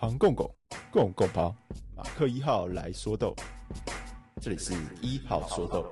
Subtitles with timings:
[0.00, 0.48] 庞公公，
[0.92, 1.52] 公公庞，
[1.96, 3.34] 马克一号来说豆，
[4.40, 5.84] 这里是一号说豆。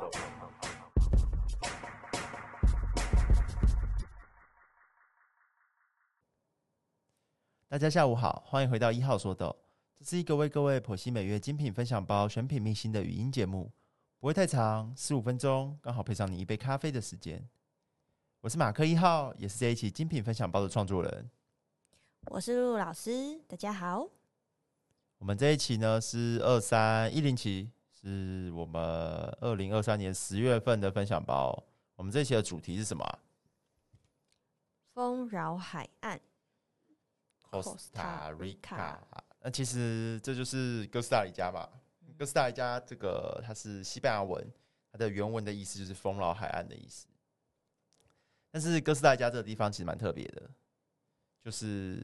[7.68, 9.56] 大家下午好，欢迎回到一号说豆，
[9.98, 13.72] 这是一个为各位剖析每月精品分享包、选品秘辛的语音节目，
[14.20, 17.44] 不会太长，十五分钟，刚好配上你一杯咖啡的时间。
[18.40, 21.28] 我是马克一号，也是这一期精品分享包的创作人。
[22.28, 24.06] 我是露露老师，大家好。
[25.18, 28.82] 我们这一期呢是二三一零期，是我们
[29.40, 31.64] 二零二三年十月份的分享包。
[31.94, 33.18] 我们这一期的主题是什么啊？
[34.92, 36.20] 丰饶海岸
[37.50, 38.98] ，Costa Rica。
[39.40, 41.66] 那其实这就是哥斯达黎加嘛。
[42.18, 44.44] 哥斯达黎加这个它是西班牙文，
[44.90, 47.06] 它的原文的意思就是丰饶海岸的意思。
[48.50, 50.50] 但是哥斯达黎加这个地方其实蛮特别的，
[51.46, 52.02] 就是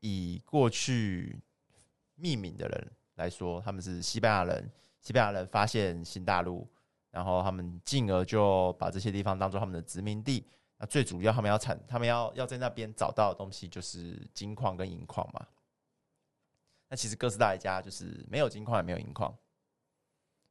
[0.00, 1.40] 以过去
[2.14, 4.70] 命名的人来说，他们是西班牙人。
[5.00, 6.68] 西班牙人发现新大陆，
[7.10, 10.46] 然后他们进而就把这些地方当做他们的殖民地。
[10.76, 15.46] 那最主要，他们要产，他们要要在那边找到的东西就是金矿跟银矿嘛。
[16.90, 19.34] 那其实哥斯达黎加就是没有金矿也没有银矿，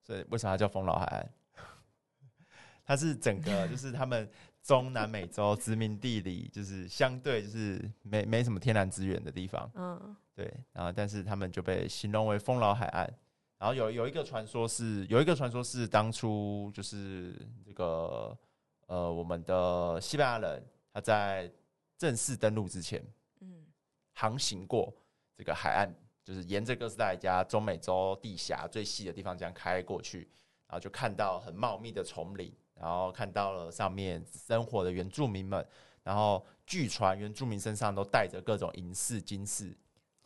[0.02, 1.32] 所以为什么它叫丰饶海岸？
[2.84, 4.28] 它是整个就是他们。
[4.64, 13.12] 中南美洲殖民地里，就是相对就是没没什么天然资源的地方，嗯，对，然后但是他们就被形容为丰饶海岸。
[13.58, 18.38] 然后有有一个传说是，有一个传说是当初就是这个
[18.88, 21.52] 呃，我们的西班牙人他在
[21.98, 23.04] 正式登陆之前，
[23.40, 23.66] 嗯，
[24.14, 24.94] 航行过
[25.36, 25.92] 这个海岸，
[26.24, 30.28] 就是沿着哥斯达黎加中美洲地峡最细的地方这样开过去，
[30.68, 32.54] 然后就看到很茂密的丛林。
[32.82, 35.64] 然后看到了上面生活的原住民们，
[36.04, 39.72] 然后据传原住民身上都带着各种银饰、金饰。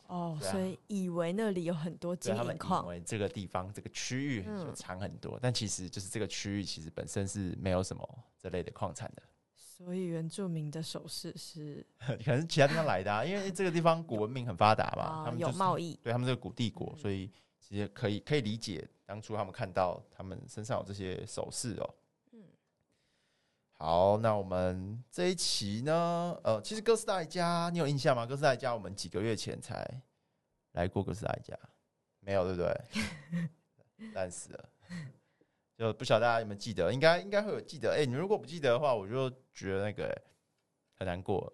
[0.06, 2.80] 哦，所以以为那里有很多金银矿。
[2.80, 8.08] 他们以为这个地方、这个区域就藏很多，嗯，但其实就是这个区域其实本身是没有什么
[8.40, 9.22] 这类的矿产的。
[9.54, 17.30] 所以原住民的首饰是 可能是其他地方来的啊，因为这个地方古文明很发达嘛，他们有贸易，对他们这个古帝国，所以
[17.60, 21.94] 其实可以可以理解当初他们看到他们身上有这些首饰哦。
[23.78, 26.34] 好，那我们这一期呢？
[26.42, 28.24] 呃，其实哥斯达黎加，你有印象吗？
[28.24, 29.86] 哥斯达黎加，我们几个月前才
[30.72, 31.54] 来过哥斯达黎加，
[32.20, 34.10] 没有，对不对？
[34.14, 34.68] 烂死了，
[35.76, 36.90] 就不晓得大家有没有记得？
[36.90, 37.90] 应该应该会有记得。
[37.90, 40.22] 哎、欸，你如果不记得的话，我就觉得那个、欸、
[40.94, 41.52] 很难过。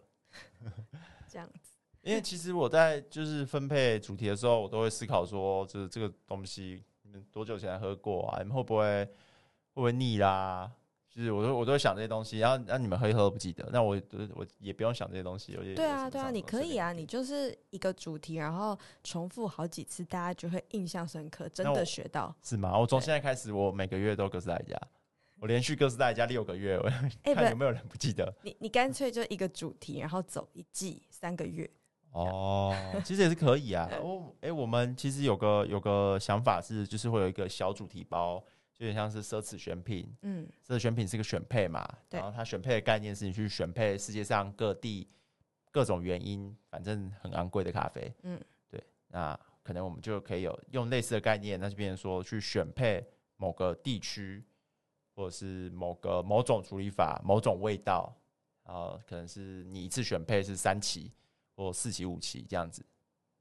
[1.28, 8.38] 这样子，因为其实我在就是分配主题的时候，我都会思考说，就是这个东西你们多久前喝过啊？
[8.38, 9.10] 你们会不会会
[9.74, 10.70] 不会腻啦？
[11.14, 14.00] 就是我都我都会想这些东西，然后让你们喝一喝都不记得，那我
[14.34, 15.52] 我也不用想这些东西。
[15.76, 22.78] 对啊对啊，你可以啊，你就是一个主题，然后重复好几次，大家就会印象深刻，真的学到是吗？
[22.78, 24.80] 我从现在开始，我每个月都哥斯达黎加，
[25.38, 26.90] 我连续哥斯达黎加六个月，我
[27.34, 28.24] 看有没有人不记得。
[28.24, 31.70] 欸、你你干脆就一个主题，然后走一季三个月。
[32.12, 32.74] 哦，
[33.04, 33.86] 其实也是可以啊。
[34.02, 38.42] 我，哎，我们其实有个有个想法是，就是会有一个小主题包。
[38.82, 45.08] 有点像是奢侈选品，嗯，奢侈选品是一个选配嘛，然后它选配的概念是你去选配世界上各地
[45.70, 53.06] 各种原因，反正很昂贵的咖啡，嗯，对，那可能我们就可以有用类似的概念，那就变成说去选配
[53.36, 54.44] 某个地区，
[55.14, 58.12] 或者是某个某种处理法、某种味道，
[58.64, 61.12] 然后可能是你一次选配是三期
[61.54, 62.84] 或四期、五期这样子。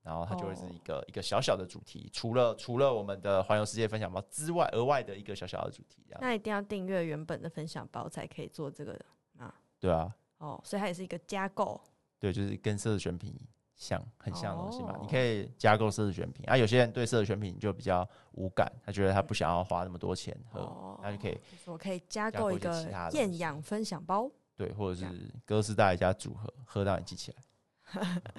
[0.03, 1.09] 然后它就会是一个、oh.
[1.09, 6.03] 一个小小的主题，除了除了我们的环游世界分享包之外，额外的一个小小的主题。
[6.19, 8.99] 那一定要订阅原本的分享包才可以做这个
[9.37, 9.53] 啊？
[9.79, 10.13] 对啊。
[10.39, 11.79] 哦、oh,，所以它也是一个加购。
[12.19, 13.35] 对，就是跟奢侈选品
[13.75, 14.93] 像很像的东西嘛。
[14.93, 15.01] Oh.
[15.01, 16.57] 你可以加购奢侈选品啊。
[16.57, 20.59] 有些人对奢侈选品就比较无感，他觉得他不想要花那么多钱喝，
[21.03, 21.15] 那、oh.
[21.15, 21.39] 就可以。
[21.65, 24.29] 我可以加购一个厌氧分享包。
[24.55, 27.37] 对，或者是哥斯达黎加组合，喝到你记起来。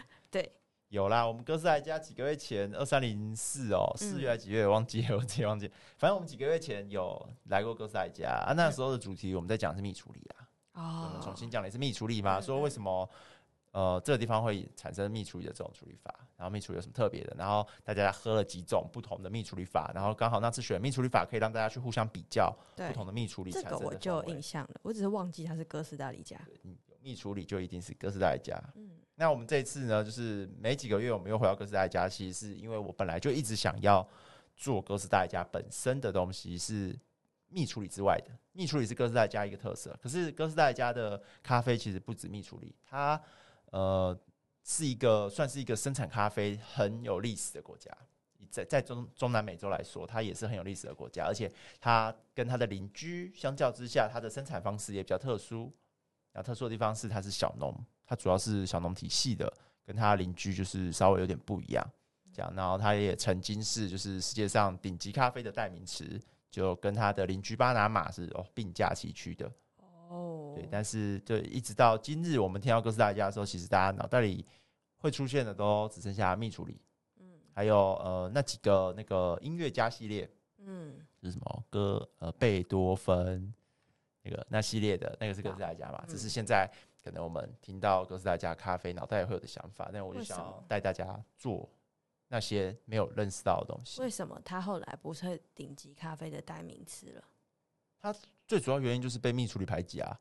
[0.93, 0.97] 对。
[0.97, 5.67] 有啦，我们哥斯达黎加几个月前，二三零四哦，四月还几月忘记了，我直接忘记。
[5.97, 10.37] 反正我们几个月前有来过哥斯达黎加啊，那时候的主题我们在讲是密处理啊，
[10.75, 13.09] 哦，我们重新讲的是密处理嘛，说为什么
[13.71, 23.79] 呃这个地方会产生密处理的这种处理法，然后密处理有什么特别的，然后大家喝了几种不同的密处理法，然后刚好那次选密处理法可以让大家去互相比较不同的密处理产生的。
[23.79, 26.39] 这个我就有印象了，我只是忘记它是哥斯达黎加。
[26.65, 28.59] 嗯，蜜处理就一定是哥斯达黎加。
[28.75, 28.91] 嗯。
[29.17, 34.07] 那我们这一次呢，就是每几个月我们又回到哥斯达黎加，其实是因为我本来就一直想要
[34.57, 36.99] 做哥斯达黎加本身的东西，是
[37.49, 38.31] 蜜处理之外的。
[38.53, 43.21] 蜜处理是哥斯达黎加一个特色，可是哥斯达黎加的咖啡其实不止蜜处理，它
[43.71, 44.19] 呃
[44.65, 47.91] 是一个算是一个生产咖啡很有历史的国家。
[48.51, 51.51] 在在中中南美洲来说，它也是很有历史的国家，而且
[51.81, 55.73] 它跟它的邻居相较之下，它的生产方式也比较特殊。
[56.33, 57.75] 然后特殊的地方是它是小农，
[58.05, 59.53] 它主要是小农体系的，
[59.85, 61.87] 跟它邻居就是稍微有点不一样。
[62.33, 66.19] 这样，然后它也曾经是就是世界上顶级咖啡的代名词，
[66.51, 69.53] 就跟它的邻居巴拿马是哦并驾齐驱的。
[70.09, 74.47] 哦，对，但是就一直到今日，我们听到哥斯达黎加的时候，其实大家脑袋里
[74.97, 76.81] 会出现的都只剩下蜜处理。
[77.21, 80.27] 嗯还有呃那几个那个音乐家系列，
[80.57, 82.09] 嗯，是什么歌？
[82.19, 83.53] 呃，贝多芬
[84.23, 86.05] 那个那系列的那个是哥斯达黎加嘛？
[86.09, 86.71] 只是现在
[87.03, 89.91] 可能我们听到哥斯达黎加咖啡，脑袋也会有的想法。
[89.93, 91.69] 但我就想要带大家做
[92.29, 94.01] 那些没有认识到的东西。
[94.01, 97.25] 为什么他后来不是顶级咖啡的代名词了？
[98.01, 98.15] 它
[98.47, 100.19] 最主要原因就是被蜜处理排挤啊，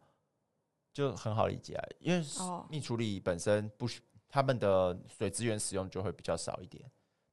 [0.91, 2.23] 就很好理解啊，因为
[2.69, 6.83] 蜜处理本身不需他们的水资源使用就会比较少一点。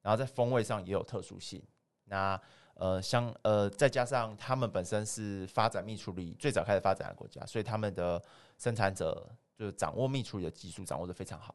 [0.00, 1.62] 然后在风味上也有特殊性，
[2.04, 2.40] 那
[2.78, 8.22] 呃，像呃，再加上他们本身是发展蜜处理最早开始发展的国家，所以他们的
[8.56, 11.52] 生产者就是掌握蜜处理的技术掌握的非常好，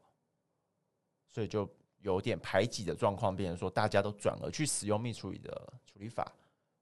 [1.30, 1.66] 所以就
[2.02, 5.50] 有点排挤的状况，变成说大家都转而去使用蜜处理的
[5.86, 6.30] 处理法，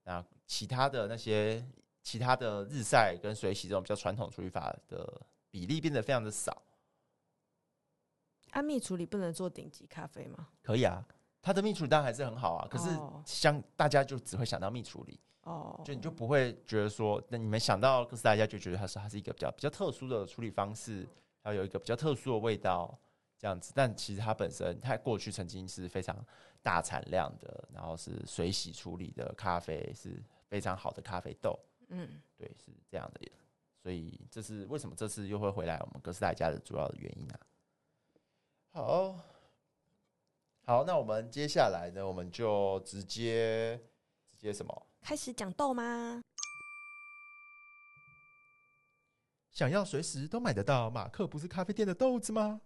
[0.05, 1.63] 那其他的那些
[2.01, 5.21] 其他的日晒跟水洗这种比较传统处理法的
[5.51, 6.63] 比例变得非常的少。
[8.49, 10.49] 按蜜处理不能做顶级咖啡吗？
[10.63, 11.05] 可以啊。
[11.41, 12.89] 它的蜜处理当然还是很好啊，可是
[13.25, 21.07] 像大家就只会想到蜜处理，哦，就你就不会觉得说，那你们想到哥斯达黎加就觉得它是它是一个比较比较特殊的处理方式，
[21.41, 22.95] 还有一个比较特殊的味道
[23.39, 23.73] 这样子。
[23.75, 26.15] 但其实它本身，它过去曾经是非常
[26.61, 31.57] 大产量的，然后是水洗处理的咖啡是非常好的咖啡豆，
[31.89, 33.31] 嗯，对，是这样的。
[33.81, 37.39] 所以这是为什么这次又会回来我们哥斯达黎加的主要的原因啊。
[38.73, 39.15] 好。
[40.63, 43.77] 好，那我们接下来呢，我们就直接
[44.29, 44.87] 直接什么？
[45.01, 46.21] 开始讲豆吗？
[49.51, 52.61] 想要随时都买得到马克不是咖啡店的豆子吗？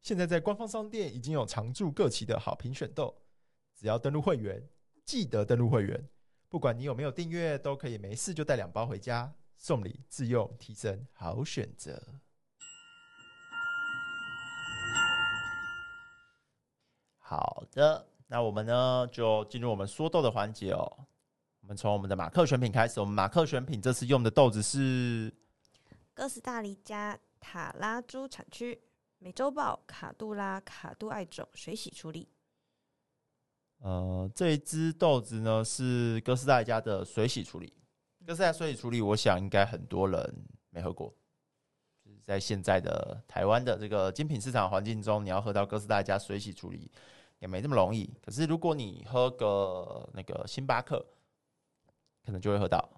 [0.00, 3.22] 现在在官方商店已经有常驻各期的好评选豆，
[3.74, 4.66] 只要登录会员，
[5.04, 6.08] 记得登录会员，
[6.48, 12.20] 不管你有没有订阅，都可以没事就带两包回家，送礼自用提升，好选择。
[17.26, 21.06] 好的，那我们呢就进入我们说豆的环节哦。
[21.62, 25.32] 我们从我们的马克选品开始，我们马克选品这次用的豆子是
[26.12, 28.78] 哥斯达黎加塔拉猪产区
[29.18, 32.28] 美洲豹卡杜拉卡杜艾种水洗处理。
[33.78, 37.72] 呃，这一只豆子呢是哥斯达黎加的水洗处理。
[38.26, 41.14] 哥斯达水洗处理，我想应该很多人没喝过。
[42.26, 46.90] 就是在现在的台湾的这个精品市场环境中，你要喝到哥斯达黎加水洗处理。
[47.40, 51.04] 也没那么容易，可是如果你喝个那个星巴克，
[52.24, 52.88] 可能就会喝到。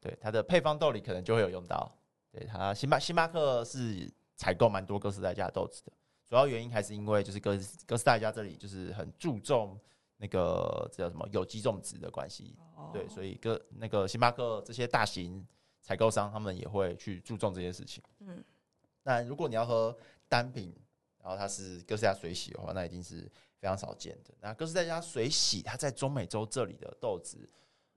[0.00, 1.90] 对，它的配方豆里可能就会有用到。
[2.30, 5.92] 对，它星巴星巴克是采购蛮多哥斯达黎加豆子的，
[6.28, 9.76] 主要原因还是因为就是哥哥斯达黎加这里就是很注重
[10.18, 12.54] 那个这叫什么有机种植的关系。
[12.92, 15.44] 对，所以哥那个星巴克这些大型
[15.82, 18.04] 采购商他们也会去注重这件事情。
[18.20, 18.44] 嗯，
[19.06, 19.96] 那如果你要喝
[20.28, 20.74] 单品，
[21.22, 23.26] 然后它是哥斯达水洗的话，那一定是。
[23.58, 24.34] 非常少见的。
[24.38, 27.48] 那哥斯达黎加水洗，它在中美洲这里的豆子，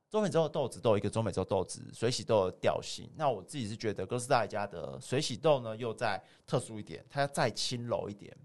[0.10, 3.12] 中美洲的豆子都有一个中美洲豆子水洗豆的调性。
[3.18, 8.36] 那我自己是觉得哥斯达黎加的水洗豆呢，又再特殊一点，它要再轻柔一点，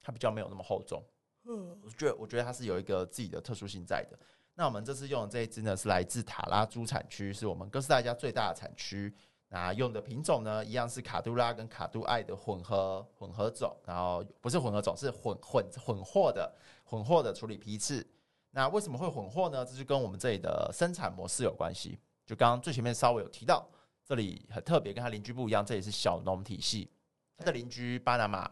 [0.00, 1.04] 它比较没有那么厚重。
[1.44, 4.18] 嗯，我觉得我觉得它是有一个自己的特殊性在的。
[4.54, 9.14] 那我们这次用的这一支呢，是来自塔拉珠产区，是我们哥斯达黎加最大的产区。
[9.48, 18.04] 那用的品种呢，一样是卡杜拉跟卡杜艾的混合混合种，然后不是混合种，是混混混货的混货的处理批次。
[18.50, 19.64] 那为什么会混货呢？
[19.64, 22.00] 这就跟我们这里的生产模式有关系。
[22.26, 23.64] 就刚刚最前面稍微有提到，
[24.04, 26.90] 这里很特别，跟它邻居不一样，这里是小农体系。
[27.36, 28.42] 它的邻居巴拿马，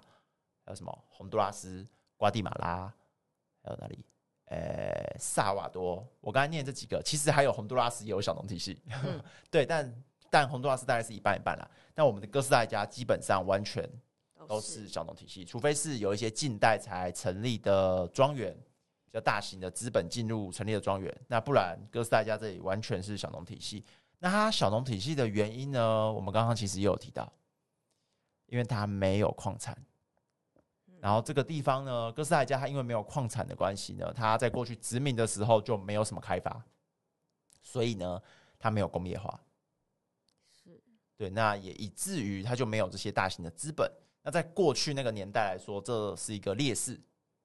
[0.65, 1.85] 还有什么洪都拉斯、
[2.17, 2.93] 瓜地马拉，
[3.65, 4.05] 还有哪里？
[4.45, 6.07] 呃，萨瓦多。
[6.21, 9.21] 我刚才念这几个，其实还有洪都拉斯也有小农体系，嗯、
[9.51, 9.93] 对，但。
[10.33, 11.71] 但洪都拉斯大概是一半一半啦。
[11.95, 13.87] 那我们的哥斯达黎加基本上完全
[14.49, 18.51] 都是小农体系，除非是有一些近代才成立的庄园，
[19.05, 23.85] 比较大型的资本进入成立的庄园，那不然哥斯达黎加这里完全是小农体系。
[24.21, 26.11] 那它小农体系的原因呢？
[26.11, 27.31] 我们刚刚其实也有提到，
[28.47, 29.77] 因为它没有矿产。
[30.99, 36.65] 然后这个地方呢，哥斯达黎加它因为没有矿产的关系呢，它在过去殖民的时候就没有什么开发，
[37.61, 38.23] 所以呢，
[38.59, 39.39] 它没有工业化。
[41.23, 43.89] 对，那也以至于它就没有这些大型的资本
[44.25, 47.01] 那在过去那个年代来说，这是一个劣势，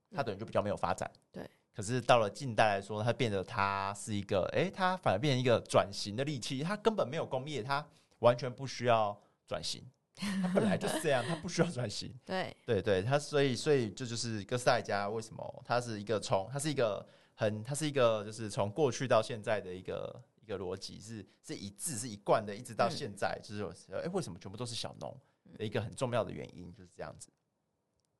[0.09, 1.07] 它等于就比较没有发展。
[1.31, 1.47] 对。
[1.75, 6.63] 可是到了近代来说，它变得它是一个，哎、欸，它反而变成一个转型的利器。
[6.63, 9.15] 它根本没有工业，它完全不需要
[9.45, 9.83] 转型，
[10.15, 12.11] 它本来就是这样，它不需要转型。
[12.25, 25.15] 对对对，它所以所以这就，就是哥斯达黎加为什么它是一个从它是一个很它是一个就是从过去到现在的一个一个逻辑是是一致是一贯的，一直到现在，嗯、就是哎、欸，为什么全部都是小农
[25.57, 27.29] 的一个很重要的原因就是这样子。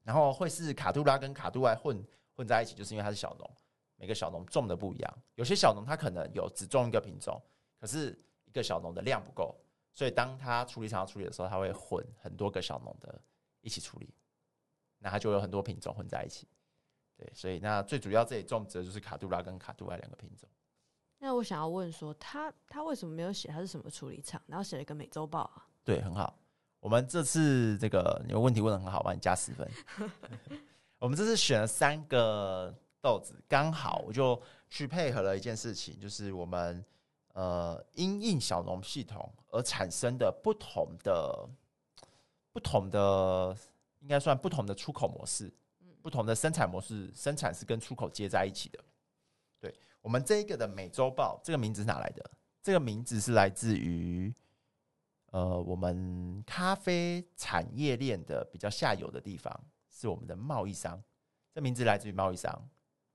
[0.04, 2.06] 然后会是卡杜拉跟卡杜埃混。
[2.38, 3.52] 混在一起，就是因为它是小农，
[3.96, 5.18] 每个小农种的不一样。
[5.34, 7.42] 有些小农他可能有只种一个品种，
[7.80, 8.16] 可是
[8.46, 9.60] 一个小农的量不够，
[9.92, 13.20] 所以当他处理厂要处理的时候，他会混很多个小农的
[13.62, 14.14] 一起处理，
[15.00, 16.48] 那他就有很多品种混在一起。
[17.16, 20.48] 对，所以那最主要这里种植的就是卡杜拉跟卡杜埃两个品种。
[21.20, 25.68] 那我想要问说，他他为什么没有写他是什么处理厂，然后写了一个美洲豹啊？
[25.84, 26.38] 对，很好。
[26.80, 29.70] 我们这次这个你的问题问的很好，帮你加十分。
[31.00, 36.86] 我们这次选了三个豆子，刚好我就去配合了一件事情，就是我们
[37.34, 41.50] 呃因应小农系统而产生的不同的
[42.54, 43.58] 不同的，
[44.00, 45.52] 应该算不同的出口模式，
[46.02, 48.80] 不同的生产模式，生产是跟出口接在一起的。
[49.60, 49.74] 对，
[50.08, 52.32] 我们这一个的美洲豹，这个名字是哪来的？
[52.64, 54.34] 这个名字是来自于
[55.32, 59.54] 呃我们咖啡产业链的比较下游的地方。
[59.90, 61.04] 是我们的贸易商，
[61.54, 62.70] 这名字来自于贸易商，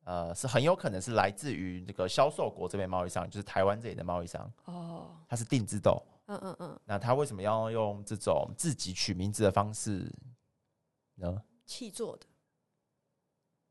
[0.05, 4.53] 呃，是很有可能是来自于那个销售国这边贸易商，就是台湾这里的贸易商。
[4.67, 6.03] 哦，它是定制豆。
[6.27, 6.81] 嗯嗯嗯。
[6.85, 10.13] 那他为什么要用这种自己取名字的方式
[11.15, 11.43] 呢？
[11.65, 12.27] 气做的，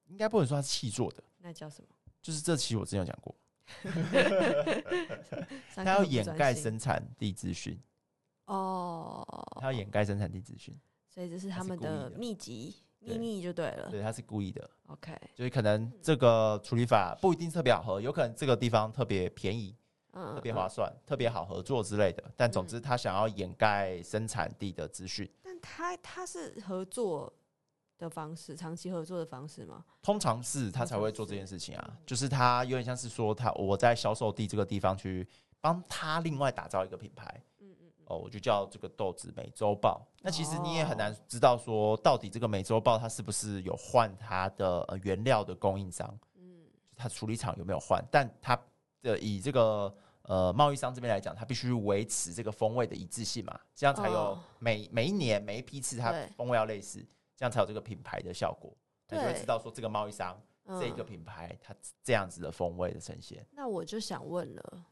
[0.06, 1.24] 应该不能说它是气做的。
[1.38, 1.88] 那叫什么？
[2.22, 3.36] 就是这期我之前有讲过，
[5.76, 7.80] 他要掩盖生产地资讯。
[8.46, 9.26] 哦，
[9.60, 10.78] 他要掩盖生产地资讯，
[11.10, 12.76] 所以这是他们的秘籍。
[13.04, 14.70] 秘密就对了，对，他是故意的。
[14.86, 19.76] OK，就是可能这个处理法不一定特别好喝，有可能这个地方特别便宜，
[20.12, 22.24] 嗯，特别划算，特别好合作之类的。
[22.38, 25.28] 但总之，他想要掩盖生产地的资讯。
[25.42, 27.34] 但他他是合作
[28.02, 29.86] 的方式，长期合作的方式吗？
[30.02, 35.28] 通常是他才会做这件事情啊，就是他有点像是说，他我在销售地这个地方去
[35.62, 37.44] 帮他另外打造一个品牌。
[37.60, 40.06] 嗯嗯哦，我就叫这个豆子美洲豹。
[40.22, 46.20] 那其实你也很难知道说，到底这个美洲豹它是不是有换它的原料的供应商？
[46.36, 46.66] 嗯，
[46.96, 48.04] 它处理厂有没有换？
[48.12, 48.60] 但它
[49.02, 57.06] 的以这个呃贸易商这边来讲，它必须维持这个风味的一致性嘛，这样才有每每一年每一批次它风味要类似，
[57.42, 58.72] 这样才有这个品牌的效果。
[59.08, 60.40] 对，就会知道说这个贸易商
[60.80, 63.44] 这个品牌它这样子的风味的呈现。
[63.52, 64.86] 那我就想问了。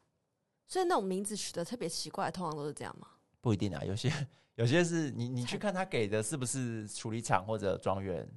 [0.65, 3.07] 所以那种名字取得特别奇怪，通常都是这样吗？
[3.39, 4.11] 不一定啊，有些
[4.55, 8.27] 有些是你你去看他给的是不是处理厂或者庄园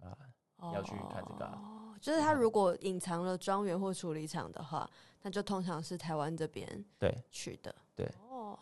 [0.00, 0.16] 啊？
[0.62, 1.58] 你要去看这个、
[2.00, 6.66] 就是他如果隐藏了庄园或处理厂的话，那就通常是台湾这边
[6.98, 7.74] 对取的。
[7.94, 8.10] 对。
[8.30, 8.58] 哦。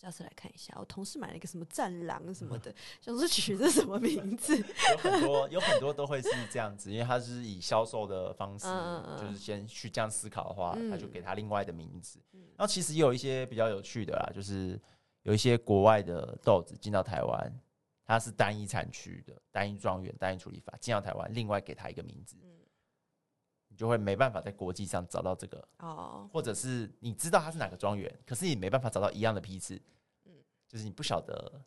[0.00, 4.56] 下次来看一下，我同事买了一个什么战狼什么 的，想说取这什么名字？
[4.56, 8.66] 有很多，有很多都会是这样子，因为他是以销售的方式，
[9.20, 12.18] 就是先去这样思考的话，他就给他另外的名字。
[12.32, 14.80] 然后其实也有一些比较有趣的啦，就是
[15.24, 17.60] 有一些国外的豆子进到台湾，
[18.06, 22.36] 它是单一产区的、单一庄园、单一处理法进到台湾，另外给他一个名字。
[23.80, 29.80] 就会没办法在国际上找到这个哦，或者是你知道它是哪个庄园，可是你没办法找到一样的批次，
[30.26, 30.32] 嗯，
[30.68, 31.58] 就是你不晓得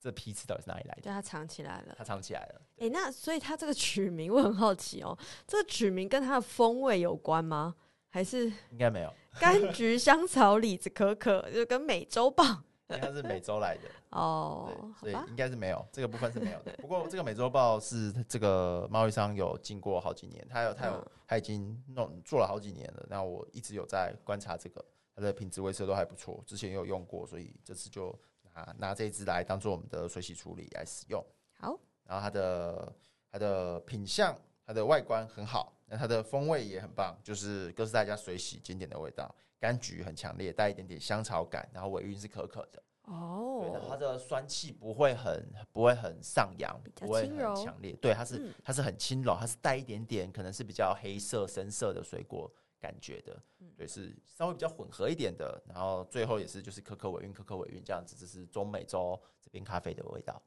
[0.00, 2.60] 这批次到底是哪里来的，对，它藏起来了，它藏起来了。
[2.78, 7.76] 哎、欸，那所以它这个取名我很好奇哦，这个取名跟它的风味有关吗？
[8.08, 9.14] 还是应该没有？
[9.34, 12.64] 柑橘、香草、李子、可可，就跟美洲豹。
[12.90, 14.68] 因为它是美洲来的 哦，
[15.00, 16.72] 对，所以应该是没有这个部分是没有的。
[16.78, 23.06] 不过这个美洲豹是这个贸易商有经过好几年，他有他有他已经弄做了好几年了。
[23.08, 28.16] 然后我一直有在观察这个，它的品质维持都还不错，之前也有用过，所以这次就
[28.54, 31.24] 拿拿这一支来当做我们的水洗处理来使用。
[31.58, 32.92] 好，然后它的
[33.30, 39.32] 它的品相、它的外观很好，那它的风味也很棒，就是哥斯达黎加水洗经典的味道。
[39.60, 43.58] 柑橘很强烈，带一点点香草感，然后尾韵是可可的哦。
[43.60, 47.92] 对的，它的酸气不会很不会很上扬，不会很强烈。
[48.00, 52.50] 对，它是、嗯、它是很轻柔，它是带一点点可能是比较黑色深色的水果
[52.80, 53.38] 感觉的，
[53.76, 55.62] 对，是稍微比较混合一点的。
[55.68, 60.40] 然后最后也是就是可可尾韵，可可尾韵这样子，这是中美洲这边咖啡的味道。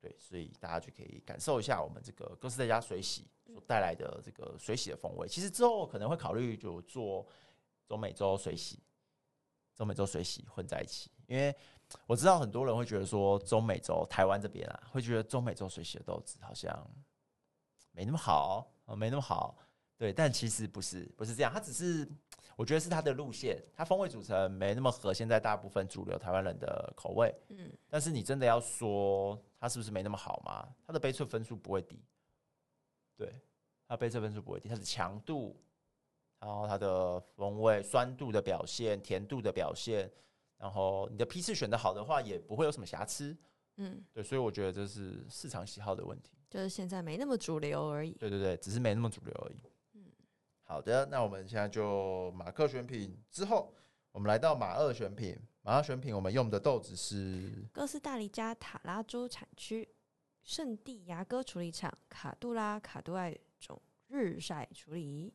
[0.00, 5.26] 对，所以大家就可以感受一下我们这个哥斯达黎加水洗所带来的这个水洗的风味。
[5.26, 7.26] 其实之后可能会考虑就做。
[7.86, 8.82] 中美洲水洗，
[9.74, 11.54] 中美洲水洗混在一起，因为
[12.06, 16.90] 我知道很多人会觉得说中美洲台湾这边啊，会觉得中美洲水洗的豆子好像
[17.92, 19.56] 没那么好，没那么好。
[19.98, 21.50] 对，但其实不是，不是这样。
[21.50, 22.06] 它只是
[22.54, 27.34] 我觉得是它的路线，它风味组成没那么合现在大部分主流台湾人的口味。
[27.48, 30.68] 嗯，但是你真的要说它是不是没那么好吗？
[30.86, 31.98] 它的杯测分数不会低。
[33.16, 33.40] 对，
[33.88, 35.58] 它杯测分数不会低，它的强度，
[36.38, 40.10] 然后它的风味酸度的表现、甜度的表现，
[40.58, 43.36] 然后你的批次选的好的话，也不会有什么瑕疵。
[43.76, 48.12] 嗯，对，所以我觉得这是市场喜好的问题，就是现在没那么主流而已。
[48.12, 49.60] 对对对，只是没那么主流而已。
[49.94, 50.04] 嗯
[50.64, 53.72] 好的，那我们现在就马克选品之后，
[54.12, 55.38] 我们来到马二选品。
[55.62, 59.88] 马二选品，我们用的豆子是哥斯达黎加塔拉州产区
[60.42, 65.34] 圣地牙哥处理厂卡杜拉卡杜艾种日晒处理。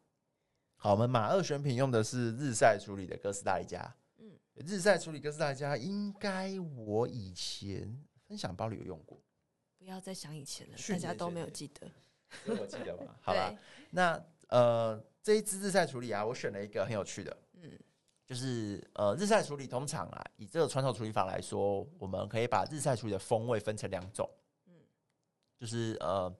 [0.84, 3.96] 好，我们马二选品用的是日晒处理的哥斯达黎加。
[4.18, 4.32] 嗯，
[4.66, 9.22] 日晒处理哥斯达黎加，应该我以前分享包里有用过。
[9.78, 11.88] 不要再想以前了，大家都没有记得。
[12.60, 13.16] 我记得吗？
[13.22, 13.54] 好吧，
[13.92, 15.00] 那呃。
[15.24, 17.80] 这一支日晒处理啊，我选了一个很有趣的，嗯，
[18.26, 24.28] 就是呃，日晒处理通常啊，以这个传统处理法来说，我们可以把日晒处理的风味分成两种，
[24.66, 24.74] 嗯，
[25.60, 26.36] 就是呃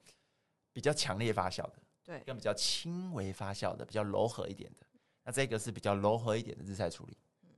[0.72, 1.74] 比较强烈发酵的，
[2.12, 4.86] 对，跟比较轻微发酵的，比较柔和一点的。
[5.24, 7.48] 那这个是比较柔和一点的日晒处理，嗯，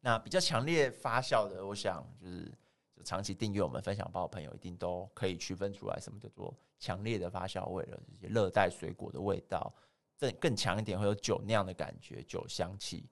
[0.00, 2.52] 那比较强烈发酵的，我想就是
[2.94, 9.74] 就长期订阅我们分享包的朋友，一定都可以区分出来，什么叫做强烈的发酵味了，这些热带水果的味道。
[10.18, 13.06] 更更强一点，会有酒酿的感觉，酒香气。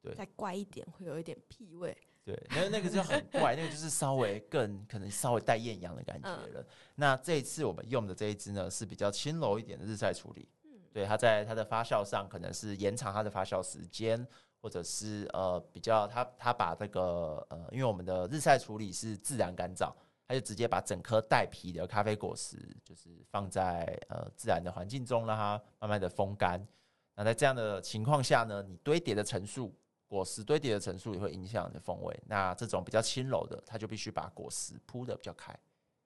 [0.00, 1.96] 对，再怪一点，会有一点屁味。
[2.28, 6.60] 对，那那个就很怪，那个就是稍微更可能稍微带艳阳的感觉了。
[6.60, 10.46] 嗯、那这一次我们用的这一支呢，是比较轻柔一点的日晒处理。
[10.64, 14.28] 嗯，对，它在它的发酵上，可能是延长它的发酵时间，
[14.60, 19.90] 或者是呃比较它它把这个呃，因为我们的日晒处理是自然干燥。
[20.26, 26.62] 它就直接把整颗带皮的咖啡果实，就是放在呃自然的环境中，让它慢慢的风干。
[27.16, 29.74] 那在这样的情况下呢，你堆叠的层数，
[30.08, 32.20] 果实堆叠的层数也会影响你的风味。
[32.26, 35.56] 那这种比较轻柔的，它就必须把果实铺的比较开，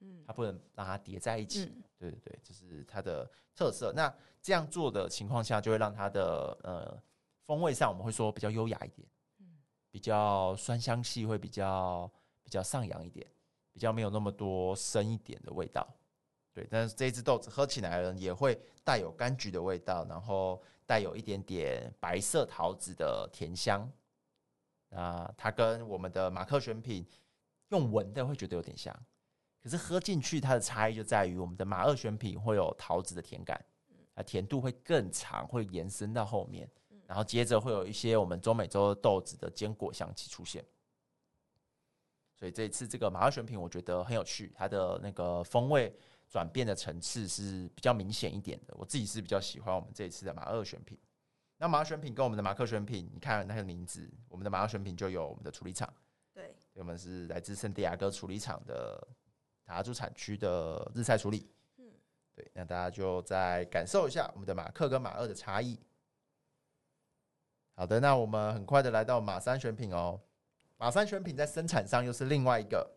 [0.00, 1.64] 嗯，它不能让它叠在一起。
[1.64, 3.90] 嗯、对对对，这是它的特色。
[3.94, 7.02] 那这样做的情况下，就会让它的呃
[7.46, 9.46] 风味上，我们会说比较优雅一点，嗯，
[9.90, 12.10] 比较酸香气会比较
[12.42, 13.26] 比较上扬一点。
[13.74, 15.88] 比较没有那么多深一点的味道，
[16.54, 23.90] 对，但是这一支豆子喝起来呢，也会带有柑橘的味道，然后带有一点点白色桃子的甜香。
[24.90, 27.06] 那它跟我们的马克选品
[27.68, 28.94] 用闻的会觉得有点像，
[29.62, 33.64] 可是喝进去它的差异就在于我们的马二选品会有桃子的甜感，
[34.12, 36.70] 啊，甜度会更长，会延伸到后面，
[37.06, 40.62] 然后接着会有一些我们中美洲豆子的坚果香气出现。
[42.34, 45.96] 所以这一次这个马二选品，我觉得很有趣，它的那个风味
[46.32, 48.74] 转变的层次是比较明显一点的。
[48.78, 50.98] 我自己是比较喜欢我们这一次的马二选品。
[51.58, 55.92] 那马二选品跟我们的马克选品，你看那个名字，我们的马二选品就有我们的处理厂，
[56.32, 59.06] 对，我们是来自圣地亚哥处理厂的
[59.66, 61.52] 塔拉珠产区的日晒处理。
[61.76, 61.84] 嗯，
[62.34, 65.78] 对，那大家就再感受一下我们的马克跟马二的差异。
[67.74, 70.18] 好的，那我们很快的来到马三选品哦。
[70.78, 72.90] 马三选品在生产上又是另外一个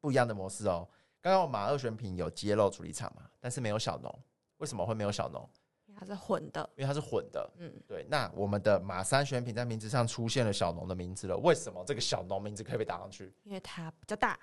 [0.00, 0.86] 不一样的模式哦。
[1.24, 4.14] 刚刚马二选品有揭露处理厂嘛，但是没有小农。
[4.58, 5.48] 为什么会没有小农？
[5.86, 6.70] 因为它是混的。
[6.76, 7.50] 因为它是混的。
[7.56, 8.06] 嗯，对。
[8.10, 11.34] 那我们的马三选品在名字上出现了小农的名字了。
[11.38, 13.32] 为什么这个小农名字可以被打上去？
[13.44, 14.38] 因为它比较大，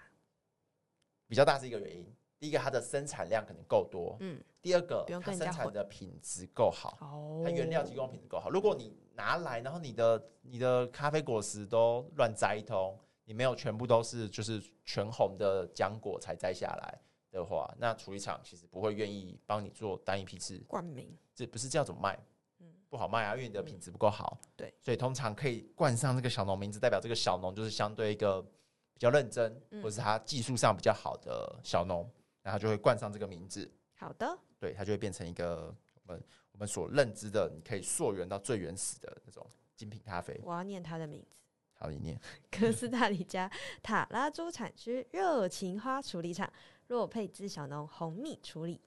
[1.27, 2.03] 比较大是一个原因。
[2.39, 4.17] 第一个，它的生产量可能够多。
[4.19, 4.43] 嗯。
[4.59, 6.97] 第二个，它生产的品质够好。
[6.99, 7.43] 哦。
[7.45, 8.49] 它原料提供品质够好。
[8.49, 22.19] 如果你拿来，然后你的你的咖啡果实都乱摘一通，你没有全部都是就是全红的浆果才摘下来的话，那处理厂其实不会愿意帮你做单一批次冠名，这不是这样怎么卖？
[22.59, 24.39] 嗯，不好卖啊，因为你的品质不够好。
[24.55, 32.09] 对，所以通常可以冠上这个小农名字，代表这个小农就是相对一个比较认真，或者是他技术上比较好的小农。
[32.43, 33.71] 然后就会冠上这个名字。
[33.93, 40.41] 好的，对，它就会变成一个我们我们所认知的，你可以溯源到最原始的那种精品咖啡。
[40.43, 41.35] 我要念它的名字。
[41.81, 42.15] 好，你念。
[42.51, 46.47] 哥斯大黎加塔拉珠产区热情花处理厂
[46.85, 48.79] 若佩兹小农红蜜处理。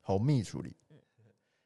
[0.00, 0.76] 红蜜处理。
[0.88, 0.98] 嗯，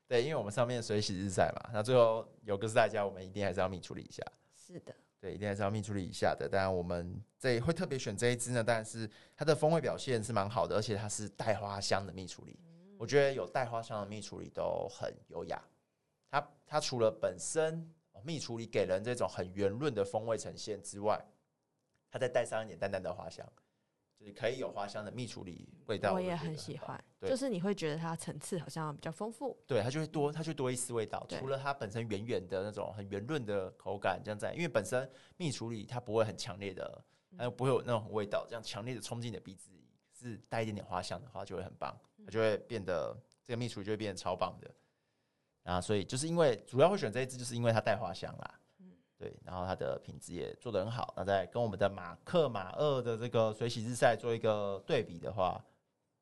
[0.06, 4.22] 对，因为我们上面水洗日晒嘛，那最后有哥斯大黎加，我们一定还是要蜜处理一下。
[4.54, 4.94] 是的。
[5.18, 6.46] 对，一定还是要蜜处理一下的。
[6.46, 12.60] 当然，我们这会特别选这一支呢，但是它的风味表现是蛮好的，而且它是带花香的蜜处理。
[12.98, 15.58] 我觉得有带花香的蜜处理都很优雅。
[16.30, 17.90] 它它除了本身
[18.24, 21.22] 蜜处理给人这种很圆润的风味呈现之外，
[22.10, 23.46] 它再带上一点淡淡的花香，
[24.18, 26.12] 就是可以有花香的蜜处理味道。
[26.14, 31.26] 我也很喜欢，就是你会觉得它层次好像比较丰富，对，它就会多，它就多一丝味道。
[31.28, 37.04] 除了它本身圆圆的那种很圆润的口感，这样在，因为本身蜜处理它不会很强烈的，
[37.36, 44.70] 它又不会有那种味道，这样强烈的冲进你的鼻子里，是带一点点花香的话，就会很棒，它就会变得这个蜜处理就会变得超棒的。
[45.64, 48.60] 啊，所以就是因为主要会选这一支，就是因为它带花香啦。
[48.80, 51.12] 嗯，对，然后它的品质也做得很好。
[51.16, 55.62] 那再跟我们的马克马二的这个水洗日晒做一个对比的话，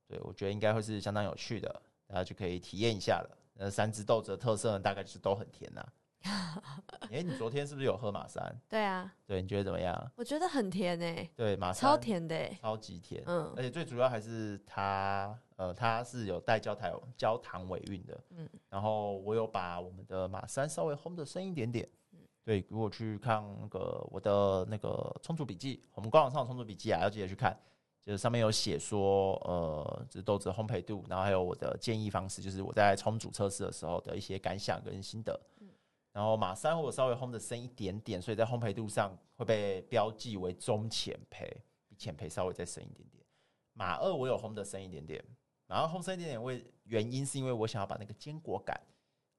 [0.08, 3.38] 对我觉得应该会是相当有趣的，大家就可以体验一下了。
[3.54, 5.84] 那三支豆子的特色呢，大概就是都很甜呐。
[7.10, 8.40] 哎、欸，你昨天是不是有喝马三？
[8.68, 10.12] 对啊，对，你觉得怎么样？
[10.14, 11.30] 我觉得很甜诶、欸。
[11.34, 13.20] 对，马三超甜的、欸，超级甜。
[13.26, 18.20] 嗯，而且最主要还是它，呃，它是有带焦糖焦糖尾韵的。
[18.30, 21.88] 嗯，然后我有把我们的马三稍微烘的深一点点。
[22.10, 27.56] 嗯，对，如果去看那个我的那个冲煮笔记，我们官网上的冲煮笔记啊，要记得去看，
[28.02, 35.40] 就是上面有写说，呃，这豆子的烘焙度，然后还有我的建议方式，就是我在冲煮测试的时候的一些感想跟心得。
[35.60, 35.68] 嗯
[36.12, 41.48] 然后马三我稍微烘的深一点点，所以在烘焙度上会被标记为中浅焙，
[41.88, 43.24] 比浅焙稍微再深一点点。
[43.72, 45.24] 马二我有烘的深一点点，
[45.72, 48.78] 然后烘深一点点，为原因是因为我想要把那个坚果感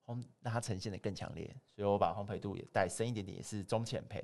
[0.05, 4.23] 烘让它呈现的更强烈，所以我把烘焙度也带深一点点，也是中浅焙。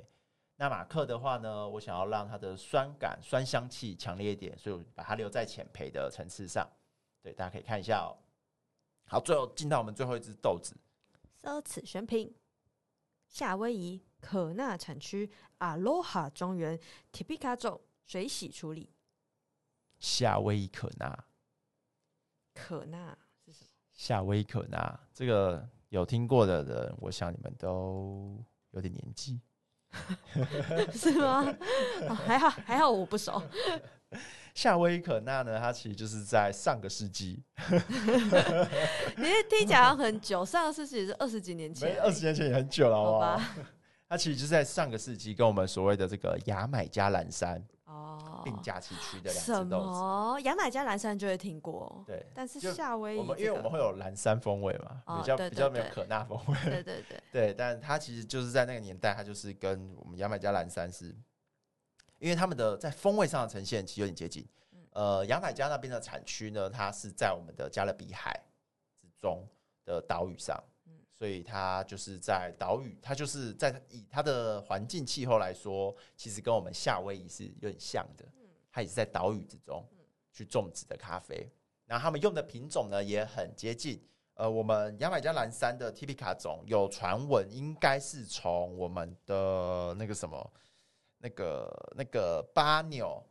[0.56, 6.68] 那马克的话呢，我想要让它的酸感、酸香气强烈一点，所以我把它留在浅焙的层次上。
[7.22, 8.18] 对，大家可以看一下哦。
[9.06, 10.76] 好，最后进到我们最后一只豆子。
[11.42, 12.36] 奢侈选品，
[13.30, 16.78] 夏威夷可纳产区阿罗哈庄园
[17.14, 18.90] Tipica 种水洗处理。
[20.00, 21.26] 夏威夷可纳，
[22.68, 23.68] 可纳是什么？
[23.94, 28.38] 夏威夷可纳，这个有听过的人，我想你们都
[28.72, 29.40] 有点年纪，
[30.94, 31.46] 是吗？
[32.08, 33.42] 哦，还好，还好，我不熟。
[34.54, 35.60] 夏威夷可纳呢？
[35.60, 37.44] 它其实就是在上个世纪，
[39.16, 43.20] 你听起来很久，上个世纪是二十几年前，二十年前也很久了，好？
[43.20, 43.56] 吧
[44.08, 48.42] 它其实就是在上个世纪，跟我们所谓的这个牙买加蓝山哦。
[48.46, 50.00] 并驾齐驱的两只豆子。
[50.00, 57.22] 哦，牙买加蓝山就会听过，对，但是夏威夷、因为我们会有蓝山风味嘛，哦、比较对对对比较没有可纳风味，对对对。
[57.32, 61.14] 对， 对，但它其实就是在那个年代，它就是跟我们牙买加蓝山是，
[62.20, 64.48] 因为他们的在风味上的呈现其实有点接近。
[64.94, 68.34] 呃，牙买加那边的产区呢，它是在我们的加勒比海
[69.00, 69.48] 之中
[69.86, 70.62] 的岛屿上，
[71.20, 78.24] 所以它就是在岛屿，它就是在以它的环境气候来说，其实跟我们夏威夷是有点像的，
[78.72, 79.86] 它也是在岛屿之中
[80.32, 81.52] 去种植的咖啡，
[81.86, 84.02] 然后他们用的品种呢也很接近，
[84.36, 90.54] 呃，我们牙买加蓝山的 Typica 种有传闻应该是从我们的那个什么，
[91.18, 93.22] 那个那个巴纽。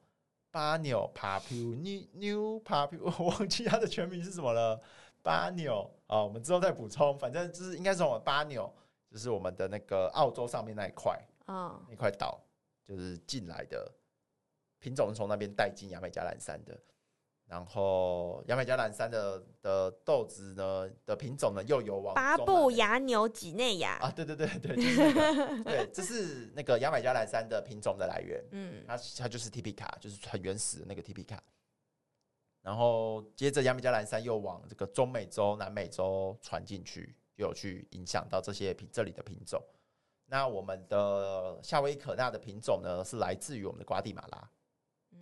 [0.50, 1.76] 巴纽 Papua
[2.14, 4.80] New Papua，我忘记它的全名是什么了。
[5.28, 7.18] 巴纽啊，我们之后再补充。
[7.18, 8.72] 反正就是应该是我们巴纽，
[9.10, 11.12] 就是我们的那个澳洲上面那一块
[11.46, 12.40] 啊，哦、那块岛
[12.84, 13.90] 就是进来的
[14.78, 16.78] 品种是从那边带进牙买加蓝山的。
[17.46, 31.38] 然后牙买加蓝山的的豆子呢的品种呢又有往巴布牙牛几内亚啊，对对对对，就是那个、对，这是那个牙买加蓝山的品种的来源，嗯，它它就是 Typica，就是很原始的那个 Typica。
[32.68, 39.58] 然后接着牙买加蓝山又往这个中美洲、南美洲传进去，又有去影响到这些品这里的品种。
[40.26, 44.50] 那我们的夏威夷可纳的品种呢是来自于我们的瓜地马拉，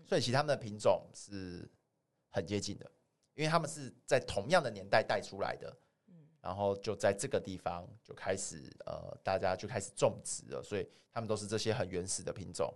[0.05, 1.71] 所以其他们的品种是。
[2.29, 2.91] 很接近的，
[3.33, 5.75] 因为他们是在同样的年代带出来的，
[6.43, 12.71] 然后就在这个地方就开始呃，大家就开始种植了，所以他们都是这些很原始的品种，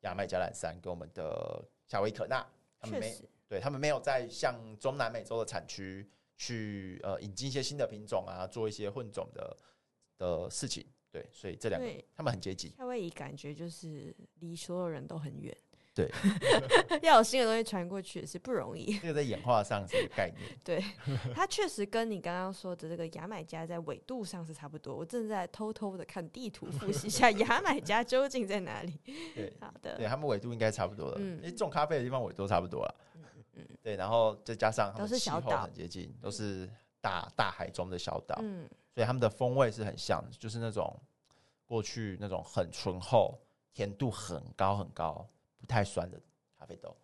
[0.00, 2.44] 牙买加蓝山跟我们的夏威夷可纳，
[2.86, 9.56] 他们没对他们没有在像中南美洲的产区去呃引进一些新的品种啊，做一些混种的
[10.18, 12.72] 的事情，对，所以这两个他们很接近。
[12.76, 15.56] 夏威夷感觉就是离所有人都很远。
[15.96, 16.12] 对，
[17.00, 18.96] 要有新的东西传过去也是不容易。
[19.00, 20.46] 这个在演化上是个概念。
[20.62, 20.84] 对，
[21.34, 24.94] 它确实跟你刚刚说的这个牙买加在纬度上是差不多。
[24.94, 28.92] 我正在偷偷的看地图，复习一下牙买加究竟在哪里。
[29.34, 31.16] 对，好的，对他们纬度应该差不多了。
[31.18, 32.94] 嗯，因为种咖啡的地方纬度差不多了。
[33.14, 33.22] 嗯
[33.54, 36.68] 嗯，对，然后再加上都是小岛，很接近，都是
[37.00, 38.38] 大大海中的小岛。
[38.42, 40.94] 嗯，所以他们的风味是很像，就是那种
[41.64, 43.40] 过去那种很醇厚、
[43.72, 45.26] 甜度很高很高、
[45.58, 46.20] 不太酸的。
[46.58, 46.96] 咖啡豆，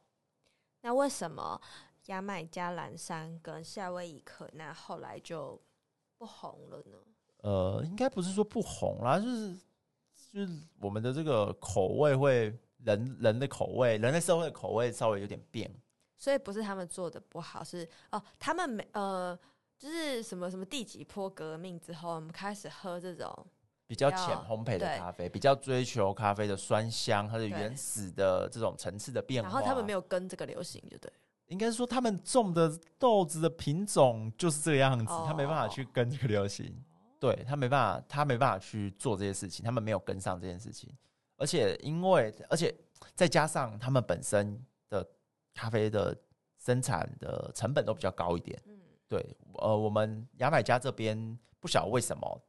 [0.81, 1.61] 那为什么
[2.07, 5.61] 牙买加蓝山跟夏威夷可那后来就
[6.17, 6.97] 不红了呢？
[7.43, 9.55] 呃，应该不是说不红啦，就是
[10.33, 10.49] 就是
[10.81, 15.71] 我们的这个口味会人人的口味，人类社会的口味稍微有点变。
[16.17, 19.39] 所以不是他们做的不好，是哦，他们没呃，
[19.77, 23.47] 就是什么什么第几波革命之后，我们开始喝这种
[23.93, 29.51] 比较浅烘焙的咖啡，比较追求咖啡的酸香，它的原始的这种层次的变化。
[29.51, 31.13] 然后他们没有跟这个流行，就对。
[31.49, 36.75] 应该说，他们种的豆子的品种就是这个样子，他没办法去跟这个流行。
[37.21, 40.91] 对，他没办法，他没办法去做这些事情，他们没有跟上这件事情。
[41.37, 42.75] 而且，因为而且
[43.15, 45.07] 再加上他们本身的
[45.53, 46.17] 咖啡的
[46.57, 48.59] 生产的成本都比较高一点。
[48.65, 52.43] 嗯，对，呃，我们牙买加这边不晓得为什么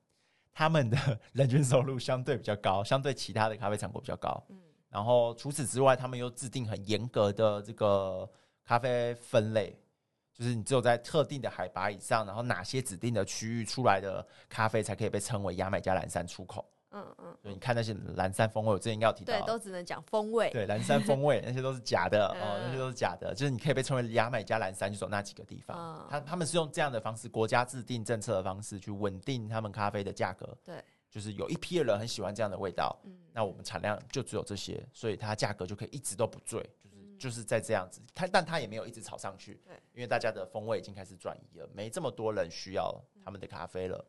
[0.54, 4.44] 他们的人均收入相对比较高， 相对其他的咖啡产国比较高。
[4.50, 4.58] 嗯，
[4.90, 8.30] 然后除此之外，他们又制定很严格的这个。
[8.66, 9.78] 咖啡分类，
[10.34, 16.66] 就是你只有在特定的海拔以上，然后哪些指定的区域出来的咖啡才可以被称为牙买加蓝山出口。
[16.94, 20.50] 嗯嗯，所以你看那些蓝山风味，我之前应该有提到，对，都只能讲风味。
[20.52, 23.34] 对，蓝山风味 那些都是假的哦，那些都是假的。
[23.34, 26.08] 就是你可以被称为牙买加蓝山，就走那几个地方。
[26.10, 30.58] 他他们是用这样的方式，国家制定政策的方式去稳定他们咖啡的价格。
[30.64, 32.98] 对，就是有一批的人很喜欢这样的味道，
[33.34, 36.64] 那我们产量就只有这些，所以它价格就可以一直都不坠。
[37.20, 44.04] 就是在这样子，它但它也没有一直炒上去，对，因为大家的风味已经开始转移了，没这么多人需要他们的咖啡了。